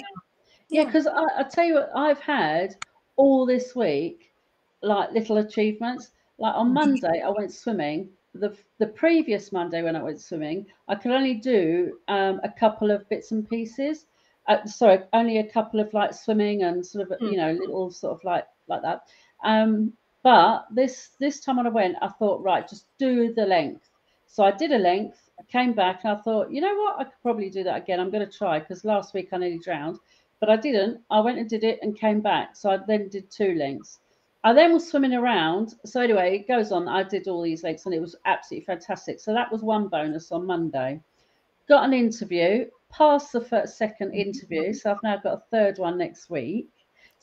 [0.69, 2.75] Yeah, because I, I tell you what, I've had
[3.15, 4.31] all this week,
[4.81, 6.11] like little achievements.
[6.37, 8.09] Like on Monday, I went swimming.
[8.35, 12.91] The the previous Monday when I went swimming, I could only do um, a couple
[12.91, 14.05] of bits and pieces.
[14.47, 17.25] Uh, sorry, only a couple of like swimming and sort of Hmm.
[17.25, 19.01] you know little sort of like like that.
[19.43, 19.93] Um,
[20.23, 23.89] but this this time when I went, I thought right, just do the length.
[24.27, 25.29] So I did a length.
[25.39, 27.99] I came back and I thought, you know what, I could probably do that again.
[27.99, 29.99] I'm going to try because last week I nearly drowned
[30.43, 30.99] but I didn't.
[31.09, 32.57] I went and did it and came back.
[32.57, 33.99] So I then did two lengths.
[34.43, 35.75] I then was swimming around.
[35.85, 36.89] So anyway, it goes on.
[36.89, 39.21] I did all these lengths and it was absolutely fantastic.
[39.21, 40.99] So that was one bonus on Monday.
[41.69, 44.73] Got an interview, passed the first, second interview.
[44.73, 46.67] So I've now got a third one next week.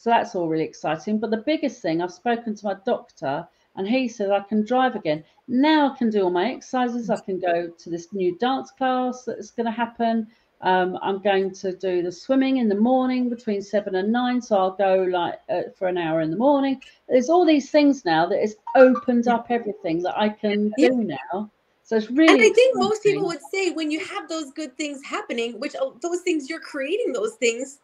[0.01, 1.19] So that's all really exciting.
[1.19, 3.47] But the biggest thing, I've spoken to my doctor
[3.77, 5.23] and he said I can drive again.
[5.47, 7.11] Now I can do all my exercises.
[7.11, 10.27] I can go to this new dance class that's going to happen.
[10.63, 14.41] Um, I'm going to do the swimming in the morning between seven and nine.
[14.41, 16.81] So I'll go like uh, for an hour in the morning.
[17.07, 20.89] There's all these things now that has opened up everything that I can Yeah.
[20.89, 21.51] do now.
[21.83, 22.33] So it's really.
[22.33, 25.77] and I think most people would say when you have those good things happening, which
[25.79, 27.81] oh, those things you're creating, those things,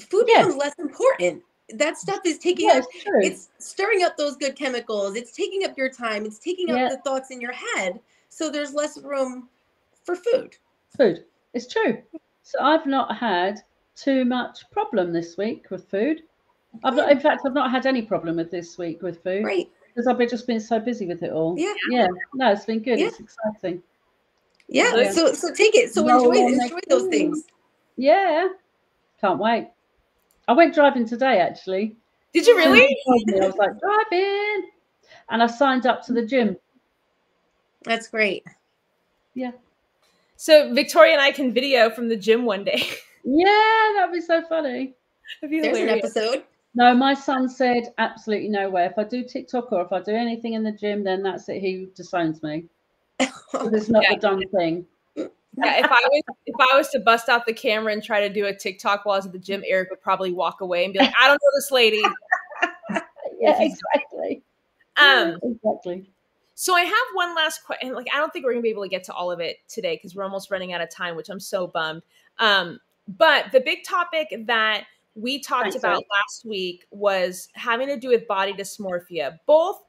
[0.00, 0.46] food Yes.
[0.46, 1.44] becomes less important.
[1.74, 5.16] That stuff is taking Yeah, up, it's it's stirring up those good chemicals.
[5.16, 6.24] It's taking up your time.
[6.24, 6.86] It's taking Yeah.
[6.86, 8.00] up the thoughts in your head.
[8.28, 9.48] So there's less room
[10.04, 10.56] for food.
[10.96, 11.24] food.
[11.52, 12.02] It's true.
[12.42, 13.60] So I've not had
[13.96, 16.22] too much problem this week with food.
[16.84, 19.70] I've not, in fact, I've not had any problem with this week with food Great.
[19.88, 21.58] because I've been just been so busy with it all.
[21.58, 21.74] Yeah.
[21.90, 22.06] Yeah.
[22.34, 22.98] No, it's been good.
[22.98, 23.08] Yeah.
[23.08, 23.82] It's exciting.
[24.68, 25.10] Yeah.
[25.10, 25.92] So so take it.
[25.92, 27.44] So Roll enjoy enjoy those things.
[27.96, 28.48] Yeah.
[29.20, 29.68] Can't wait.
[30.50, 31.94] I went driving today actually.
[32.34, 32.96] Did you really?
[33.04, 34.70] Someone told me, I was like driving,
[35.30, 36.56] and I signed up to the gym.
[37.84, 38.44] That's great.
[39.34, 39.52] Yeah.
[40.34, 42.82] So Victoria and I can video from the gym one day.
[43.22, 44.94] Yeah, that'd be so funny.
[45.42, 46.44] That'd be There's an episode.
[46.74, 48.86] No, my son said absolutely no way.
[48.86, 51.60] If I do TikTok or if I do anything in the gym, then that's it.
[51.60, 52.64] He disowns me.
[53.20, 54.14] It's not Yeah.
[54.14, 54.86] the done thing.
[55.56, 58.32] Yeah, if I was if I was to bust out the camera and try to
[58.32, 60.92] do a TikTok while I was at the gym, Eric would probably walk away and
[60.92, 62.02] be like, "I don't know this lady."
[63.40, 64.42] Yeah, exactly.
[64.98, 66.10] Um, exactly.
[66.54, 67.94] so I have one last question.
[67.94, 69.96] Like, I don't think we're gonna be able to get to all of it today
[69.96, 72.02] because we're almost running out of time, which I'm so bummed.
[72.38, 74.84] Um, but the big topic that
[75.14, 76.06] we talked Thanks, about Eric.
[76.12, 79.80] last week was having to do with body dysmorphia, both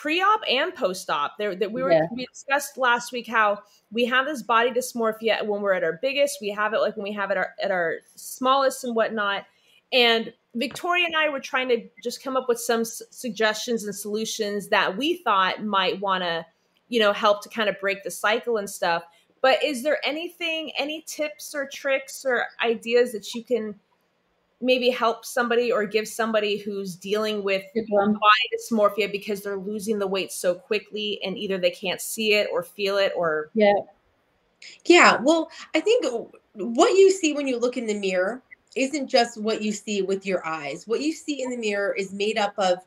[0.00, 1.36] pre-op and post-op.
[1.38, 2.06] There that we were Yeah.
[2.12, 6.38] we discussed last week how we have this body dysmorphia when we're at our biggest.
[6.40, 9.44] We have it like when we have it our, at our smallest and whatnot.
[9.92, 13.94] And Victoria and I were trying to just come up with some s- suggestions and
[13.94, 16.46] solutions that we thought might want to
[16.90, 19.02] you know, help to kind of break the cycle and stuff.
[19.42, 23.78] But is there anything, any tips or tricks or ideas that you can
[24.60, 30.06] maybe help somebody or give somebody who's dealing with body dysmorphia because they're losing the
[30.06, 33.72] weight so quickly and either they can't see it or feel it or yeah.
[34.84, 36.04] Yeah well i think
[36.54, 38.42] what you see when you look in the mirror
[38.78, 40.86] isn't just what you see with your eyes.
[40.86, 42.78] What you see in the mirror is made up of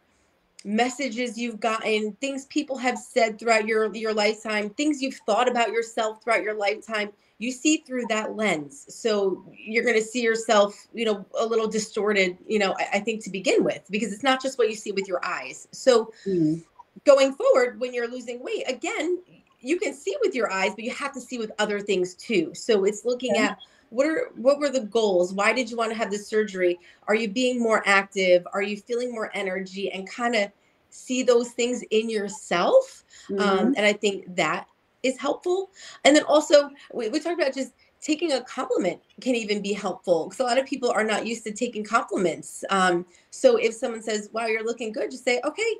[0.63, 5.69] messages you've gotten things people have said throughout your your lifetime things you've thought about
[5.69, 7.09] yourself throughout your lifetime
[7.41, 8.85] you see through that lens.
[8.87, 12.99] So you're going to see yourself you know a little distorted you know I, I,
[12.99, 15.67] think to begin with because it's not just what you see with your eyes.
[15.71, 16.63] So mm.
[17.05, 19.21] going forward when you're losing weight again
[19.59, 22.53] you can see with your eyes but you have to see with other things too.
[22.53, 23.57] So it's looking at
[23.89, 25.33] what are what were the goals?
[25.33, 26.79] Why did you want to have the surgery?
[27.07, 28.47] Are you being more active?
[28.53, 29.91] Are you feeling more energy?
[29.91, 30.51] And kind of
[30.91, 33.49] see those things in yourself um, mm-hmm.
[33.49, 34.67] um, and i think that
[35.03, 35.71] is helpful.
[36.05, 40.25] And then also, we, we talked about just taking a compliment can even be helpful
[40.25, 42.63] because a lot of people are not used to taking compliments.
[42.69, 45.75] Um, so if someone says, "Wow, you're looking good," just say, "Okay."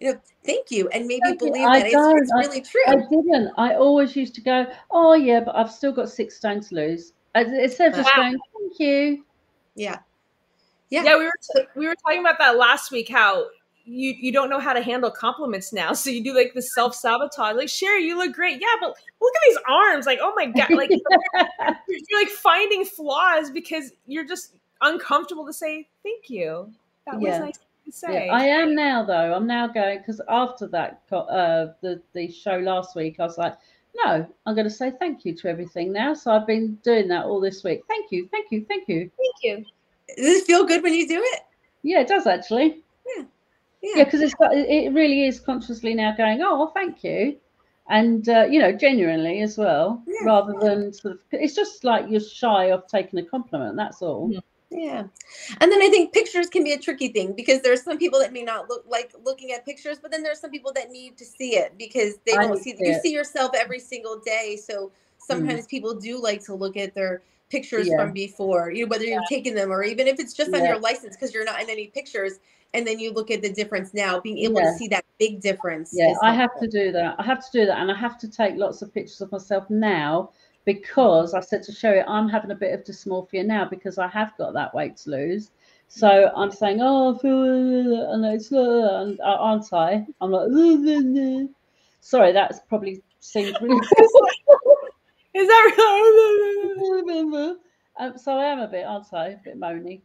[0.00, 2.82] You know, thank you, and maybe thank believe that it's, it's, really true.
[2.88, 3.52] I didn't.
[3.56, 7.12] I always used to go, "Oh yeah, but I've still got six stone to lose."
[7.34, 8.22] Instead of just wow.
[8.22, 9.24] going, "Thank you."
[9.74, 10.00] Yeah,
[10.90, 11.16] yeah, yeah.
[11.16, 13.08] We were t- we were talking about that last week.
[13.10, 13.46] How
[13.84, 15.92] you you don't know how to handle compliments now.
[16.02, 17.54] So you do like the self sabotage.
[17.54, 18.60] Like, Sheri, you look great.
[18.60, 20.06] Yeah, but look at these arms.
[20.06, 20.70] Like, oh my god.
[20.70, 20.90] Like
[21.88, 26.72] you're like finding flaws because you're just uncomfortable to say thank you.
[27.06, 27.30] That yeah.
[27.30, 28.26] was nice to say.
[28.26, 29.32] Yeah, I am now though.
[29.32, 33.56] I'm now going because after that uh, the the show last week, I was like.
[34.06, 36.14] No, I'm going to say thank you to everything now.
[36.14, 37.82] So I've been doing that all this week.
[37.88, 39.10] Thank you, thank you, thank you.
[39.18, 39.66] Thank you.
[40.16, 41.40] Does it feel good when you do it?
[41.82, 42.80] Yeah, it does actually.
[43.14, 43.24] Yeah
[43.82, 47.36] yeah because it's got it really is consciously now going oh well, thank you
[47.88, 50.24] and uh, you know genuinely as well yeah.
[50.24, 54.30] rather than sort of it's just like you're shy of taking a compliment that's all
[54.70, 55.02] yeah
[55.60, 58.32] and then i think pictures can be a tricky thing because there's some people that
[58.32, 61.24] may not look like looking at pictures but then there's some people that need to
[61.24, 65.66] see it because they don't see, see you see yourself every single day so sometimes
[65.66, 65.68] mm.
[65.68, 67.96] people do like to look at their pictures yeah.
[67.96, 69.14] from before you know whether yeah.
[69.14, 71.68] you're taking them or even if it's just on your license because you're not in
[71.68, 72.38] any pictures
[72.74, 74.70] and then you look at the difference now being able yeah.
[74.70, 77.14] to see that big difference yeah i have to do that.
[77.18, 79.68] I have to do that and i have to take lots of pictures of myself
[79.70, 80.30] now
[80.64, 84.32] because i said to sheri i'm having a bit of dysmorphia now because i have
[84.38, 85.50] got that weight to lose.
[85.88, 90.06] So i'm saying oh I feel, and it's and uh, aren't i?
[90.20, 91.50] I'm like
[92.00, 93.76] sorry that's probably seems really
[95.34, 97.56] is that really?
[97.98, 99.28] Um, so i am a bit aren't i?
[99.28, 100.00] A bit moany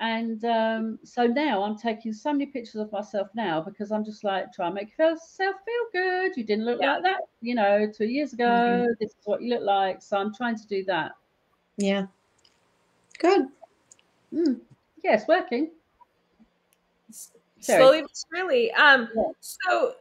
[0.00, 4.24] and um, so now I'm taking so many pictures of myself now because I'm just
[4.24, 6.32] like trying to make yourself feel good.
[6.36, 6.94] You didn't look yeah.
[6.94, 8.44] like that, you know, two years ago.
[8.46, 8.92] Mm-hmm.
[8.98, 10.00] This is what you look like.
[10.00, 11.12] So I'm trying to do that.
[11.76, 12.06] Yeah.
[13.18, 13.48] Good.
[14.32, 14.60] Mm.
[15.04, 15.70] Yeah, it's working.
[17.60, 18.72] Slowly but surely.
[18.72, 19.22] Um, yeah.
[19.40, 19.92] So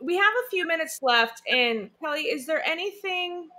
[0.00, 1.42] we have a few minutes left.
[1.46, 3.50] And Kelly, is there anything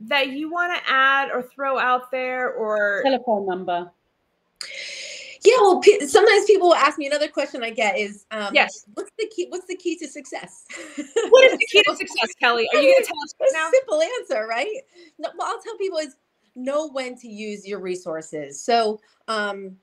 [0.00, 3.88] that you want to add or throw out there or telephone number?
[5.44, 8.84] Yeah, well, p- sometimes people will ask me another question I get is, um, yes,
[8.94, 9.46] what's the key?
[9.48, 10.66] What's the key to success?
[11.30, 12.68] what is the key to success, Kelly?
[12.72, 13.68] Are you going to tell us right now?
[13.72, 14.76] Simple answer, right?
[15.18, 16.16] No, well, I'll tell people is
[16.54, 18.62] know when to use your resources.
[18.62, 19.76] So, um,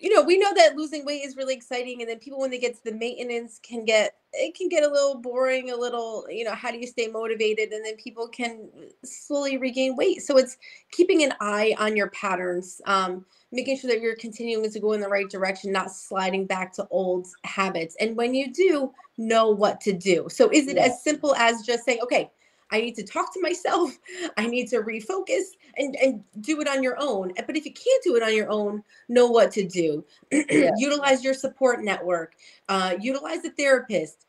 [0.00, 2.58] you know, we know that losing weight is really exciting, and then people when they
[2.58, 6.42] get to the maintenance can get it can get a little boring, a little, you
[6.42, 7.70] know, how do you stay motivated?
[7.72, 8.68] And then people can
[9.04, 10.22] slowly regain weight.
[10.22, 10.56] So it's
[10.90, 12.80] keeping an eye on your patterns.
[12.86, 16.72] Um, making sure that you're continuing to go in the right direction, not sliding back
[16.72, 17.94] to old habits.
[18.00, 20.26] And when you do, know what to do.
[20.30, 22.30] So is it as simple as just saying, okay,
[22.72, 23.96] I need to talk to myself,
[24.36, 25.42] I need to refocus
[25.76, 27.32] and, and do it on your own.
[27.46, 30.04] But if you can't do it on your own, know what to do.
[30.32, 30.70] yeah.
[30.76, 32.34] Utilize your support network,
[32.68, 34.26] uh, utilize a therapist,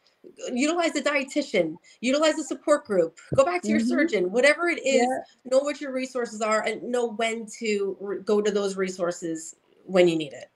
[0.51, 3.89] utilize a dietitian, utilize a support group, go back to your mm-hmm.
[3.89, 5.19] surgeon, whatever it is, yeah.
[5.51, 10.07] know what your resources are and know when to re- go to those resources when
[10.07, 10.49] you need it.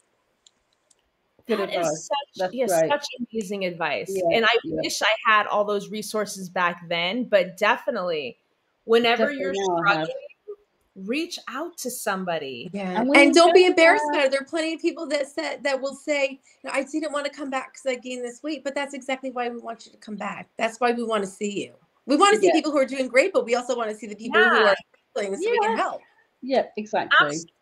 [1.47, 1.87] Good that advice.
[1.87, 4.07] is such, yeah, such amazing advice.
[4.09, 4.81] Yeah, and I yeah.
[4.83, 8.37] wish I had all those resources back then, but definitely
[8.83, 10.15] whenever definitely you're struggling,
[10.95, 12.69] reach out to somebody.
[12.73, 13.01] Yeah.
[13.01, 14.31] And, and don't be embarrassed about it.
[14.31, 17.49] There are plenty of people that said that will say, I didn't want to come
[17.49, 20.15] back because I gained this weight, but that's exactly why we want you to come
[20.15, 20.49] back.
[20.57, 21.73] That's why we want to see you.
[22.07, 22.53] We want to see yeah.
[22.53, 24.49] people who are doing great, but we also want to see the people yeah.
[24.49, 24.75] who are
[25.11, 25.51] struggling so yeah.
[25.51, 26.01] we can help.
[26.41, 27.15] Yeah, exactly.
[27.21, 27.53] Absolutely.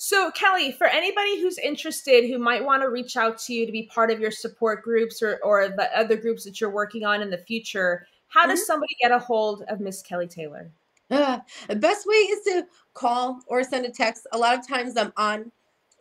[0.00, 3.72] So, Kelly, for anybody who's interested who might want to reach out to you to
[3.72, 7.20] be part of your support groups or, or the other groups that you're working on
[7.20, 10.70] in the future, how does somebody get a hold of Miss Kelly Taylor?
[11.10, 14.28] Uh, the best way is to call or send a text.
[14.32, 15.50] A lot of times I'm on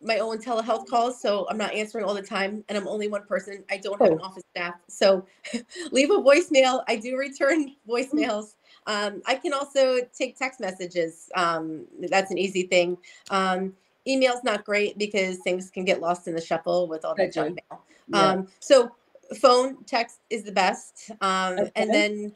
[0.03, 3.23] my own telehealth calls, so I'm not answering all the time, and I'm only one
[3.23, 3.63] person.
[3.71, 4.25] I don't have an Oh.
[4.25, 5.25] office staff, so
[5.91, 6.83] leave a voicemail.
[6.87, 8.53] I do return voicemails.
[8.85, 11.29] Um, I can also take text messages.
[11.35, 12.95] Um, that's an easy thing.
[13.31, 13.73] Um,
[14.07, 17.33] email's not great because things can get lost in the shuffle with all They that
[17.33, 17.81] junk mail.
[18.07, 18.31] Yeah.
[18.31, 18.91] Um, so
[19.39, 21.11] phone, text is the best.
[21.21, 21.71] Um, Okay.
[21.75, 22.33] and then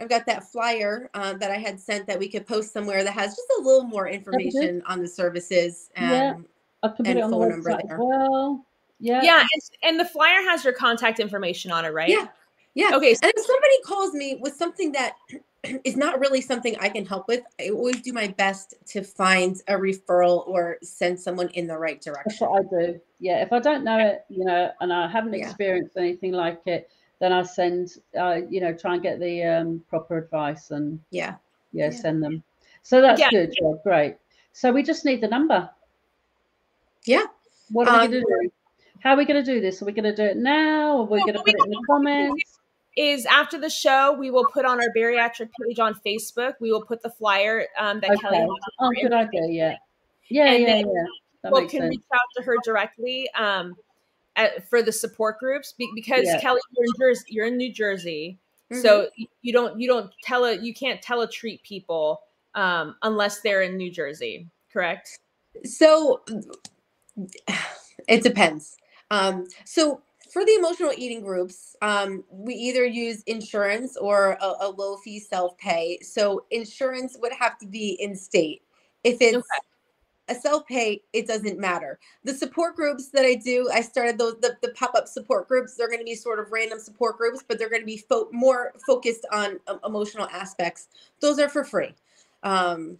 [0.00, 3.12] I've got that flyer uh, that I had sent that we could post somewhere that
[3.12, 5.90] has just a little more information on the services.
[5.96, 6.34] Yeah.
[6.34, 6.44] And
[6.82, 7.98] I put and it on the phone number there.
[7.98, 8.64] well.
[8.98, 9.22] Yeah.
[9.22, 12.08] Yeah, and, and the flyer has your contact information on it, right?
[12.08, 12.28] yeah,
[12.74, 12.90] yeah.
[12.94, 15.16] Okay, so And if somebody calls me with something that
[15.84, 19.56] is not really something I can help with, I always do my best to find
[19.68, 22.48] a referral or send someone in the right That's direction.
[22.48, 23.00] what I do.
[23.18, 25.48] Yeah, if I don't know it, you know, and I haven't Yeah.
[25.48, 29.82] experienced anything like it, then I send, uh, you know, try and get the um,
[29.88, 31.36] proper advice and Yeah.
[31.72, 31.90] yeah, Yeah.
[31.90, 32.42] send them.
[32.82, 33.30] So that's Yeah.
[33.30, 33.54] good.
[33.60, 34.16] Yeah, great.
[34.52, 35.68] So we just need the number.
[37.04, 37.24] Yeah.
[37.70, 38.50] What are we Um, going to do?
[39.00, 39.82] How are we going to do this?
[39.82, 40.96] Are we going to do it now?
[40.96, 42.55] Or are we Well, going to put it in the comments?
[42.96, 46.54] Is after the show, we will put on our bariatric page on Facebook.
[46.60, 48.46] We will put the flyer um, that Kelly Okay.
[48.46, 49.46] has Oh, good idea.
[49.48, 49.76] Yeah.
[50.28, 50.84] Yeah, And yeah, yeah.
[51.42, 51.90] That Well, can sense.
[51.90, 53.76] reach out to her directly um,
[54.34, 56.40] at, for the support groups be- because Yeah.
[56.40, 57.24] Kelly, you're in Jersey.
[57.28, 58.38] You're in New Jersey,
[58.72, 58.82] Mm-hmm.
[58.82, 59.08] so
[59.42, 62.22] you don't you don't tell a you can't teletreat people
[62.56, 64.48] um, unless they're in New Jersey.
[64.72, 65.20] Correct?
[65.62, 66.22] So
[68.08, 68.76] it depends.
[69.10, 70.00] Um, so
[70.36, 75.18] for the emotional eating groups, um, we either use insurance or a, a low fee
[75.18, 75.98] self pay.
[76.02, 78.60] So insurance would have to be in state.
[79.02, 79.44] If it's Okay.
[80.28, 81.98] a self pay, it doesn't matter.
[82.24, 85.74] The support groups that I do, I started those the, the pop up support groups.
[85.74, 88.28] They're going to be sort of random support groups, but they're going to be fo-
[88.30, 90.88] more focused on um, emotional aspects.
[91.20, 91.94] Those are for free.
[92.42, 92.98] Um,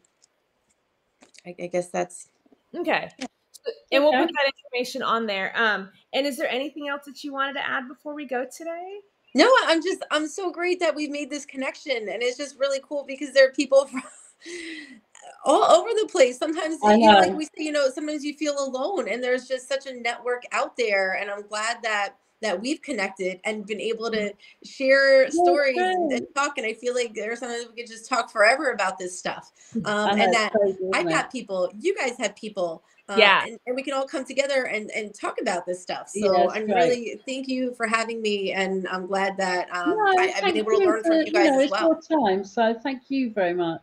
[1.47, 2.28] I, I guess that's
[2.74, 3.11] Okay.
[3.20, 3.26] So-
[3.93, 5.53] And we'll put that information on there.
[5.57, 9.01] Um, and is there anything else that you wanted to add before we go today?
[9.35, 12.81] No, I'm just I'm so great that we've made this connection, and it's just really
[12.87, 14.03] cool because there are people from
[15.45, 16.39] all over the place.
[16.39, 19.69] Sometimes, you know, like we say, you know, sometimes you feel alone, and there's just
[19.69, 24.11] such a network out there, and I'm glad that that we've connected and been able
[24.11, 26.59] to share stories and, and talk.
[26.59, 29.53] And I feel like there's sometimes we could just talk forever about this stuff.
[29.85, 31.11] Um, and that crazy, isn't I've it?
[31.11, 32.83] got people, you guys have people.
[33.09, 33.45] Uh, Yeah.
[33.45, 36.09] and, and we can all come together and, and talk about this stuff.
[36.11, 36.89] So that's I'm right.
[36.89, 40.55] really thank you for having me, and I'm glad that um, No, I, I've thank
[40.55, 42.01] been able to you learn from you guys know, as it's well.
[42.09, 43.83] your time, so thank you very much.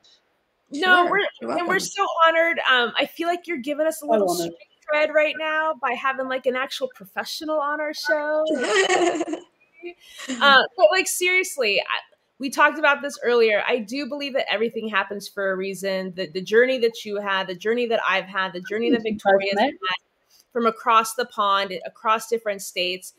[0.71, 1.11] No, Sure,
[1.41, 2.59] we're and we're so honored.
[2.69, 6.45] Um, I feel like you're giving us a little street right now by having like
[6.45, 8.43] an actual professional on our show.
[10.41, 11.81] uh, but like seriously,
[12.43, 13.63] we talked about this earlier.
[13.65, 16.11] I do believe that everything happens for a reason.
[16.13, 19.57] The the journey that you had, the journey that I've had, the journey that Victoria's
[19.57, 19.71] had
[20.51, 23.13] from across the pond, across different states.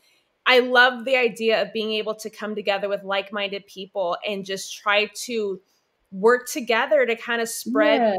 [0.45, 4.77] I love the idea of being able to come together with like-minded people and just
[4.77, 5.59] try to
[6.11, 8.17] work together to kind of spread Yeah,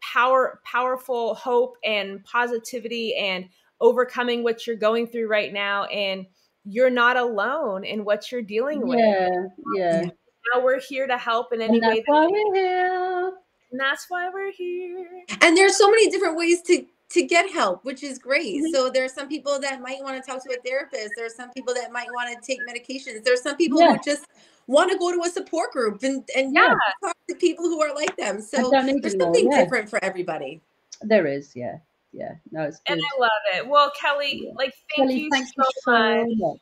[0.00, 6.24] power powerful hope and positivity and overcoming what you're going through right now and
[6.64, 9.28] you're not alone in what you're dealing with yeah,
[9.74, 10.00] yeah.
[10.04, 10.12] Um,
[10.54, 10.58] Yeah.
[10.60, 13.32] now we're here to help in any And way that's that why we we're here.
[13.72, 17.84] and that's why we're here and there's so many different ways to to get help,
[17.84, 18.56] which is great.
[18.60, 18.72] Mhm.
[18.72, 21.12] So there are some people that might want to talk to a therapist.
[21.16, 23.22] There are some people that might want to take medications.
[23.22, 23.92] There are some people Yeah.
[23.94, 24.26] who just
[24.66, 26.74] want to go to a support group and and Yeah.
[27.00, 28.40] talk to people who are like them.
[28.40, 29.62] So there's something yeah.
[29.62, 30.60] different for everybody.
[31.00, 31.76] There is, yeah,
[32.12, 32.32] yeah.
[32.50, 32.94] No, it's good.
[32.94, 34.52] and i love it well kelly Yeah.
[34.56, 36.58] like thank Kelly, you thank so you so much much.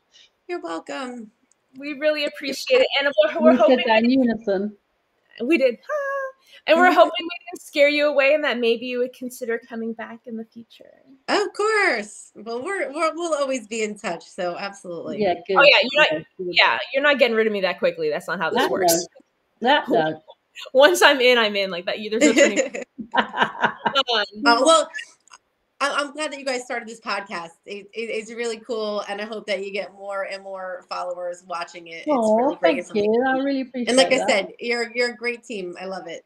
[0.47, 1.31] You're welcome.
[1.79, 4.77] We really appreciate it and we're, we're We hoping said that in unison.
[5.43, 5.79] we did
[6.67, 9.93] and we're hoping we didn't scare you away and that maybe you would consider coming
[9.93, 12.33] back in the future Of course.
[12.37, 14.25] Well, we're, we're we'll always be in touch.
[14.25, 15.21] So absolutely.
[15.21, 15.57] Yeah, good.
[15.59, 16.49] Oh, yeah, you're not- good, good.
[16.53, 19.07] yeah you're not getting rid of me that quickly that's not how this That works
[19.61, 19.69] no.
[19.69, 20.23] That no.
[20.73, 22.85] once i'm in i'm in like that you there's no turning
[23.17, 25.14] Uh, Um, well, I-
[25.81, 27.51] I'm glad that you guys started this podcast.
[27.67, 31.45] It, it- it's really cool, and I hope that you get more and more followers
[31.47, 32.05] watching it.
[32.07, 33.25] It's oh, really great thank you.
[33.27, 35.77] I really appreciate And like I said, you're you're a great team.
[35.81, 36.25] I love it.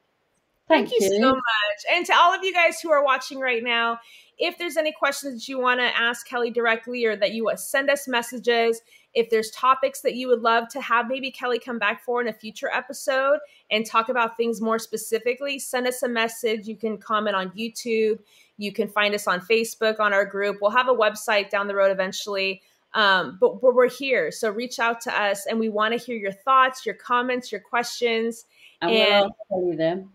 [0.68, 1.84] thank, Thank you so much.
[1.90, 3.98] And to all of you guys who are watching right now,
[4.38, 7.58] if there's any questions that you want to ask Kelly directly or that you want
[7.58, 8.80] send us messages,
[9.14, 12.28] if there's topics that you would love to have maybe Kelly come back for in
[12.28, 13.38] a future episode
[13.70, 16.68] and talk about things more specifically, send us a message.
[16.68, 18.18] You can comment on YouTube.
[18.58, 20.58] You can find us on Facebook on our group.
[20.60, 22.60] We'll have a website down the road eventually.
[22.94, 24.30] Um, but, but we're here.
[24.30, 27.60] So reach out to us and we want to hear your thoughts, your comments, your
[27.60, 28.44] questions.
[28.82, 30.12] And, And- we'll tell you them.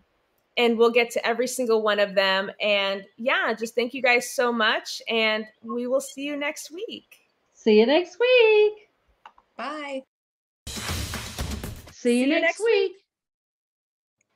[0.56, 2.50] and we'll get to every single one of them.
[2.60, 5.00] And yeah, just thank you guys so much.
[5.08, 7.20] And we will see you next week.
[7.54, 8.72] See you next week.
[9.56, 10.02] Bye.
[11.92, 12.92] See you you next next week.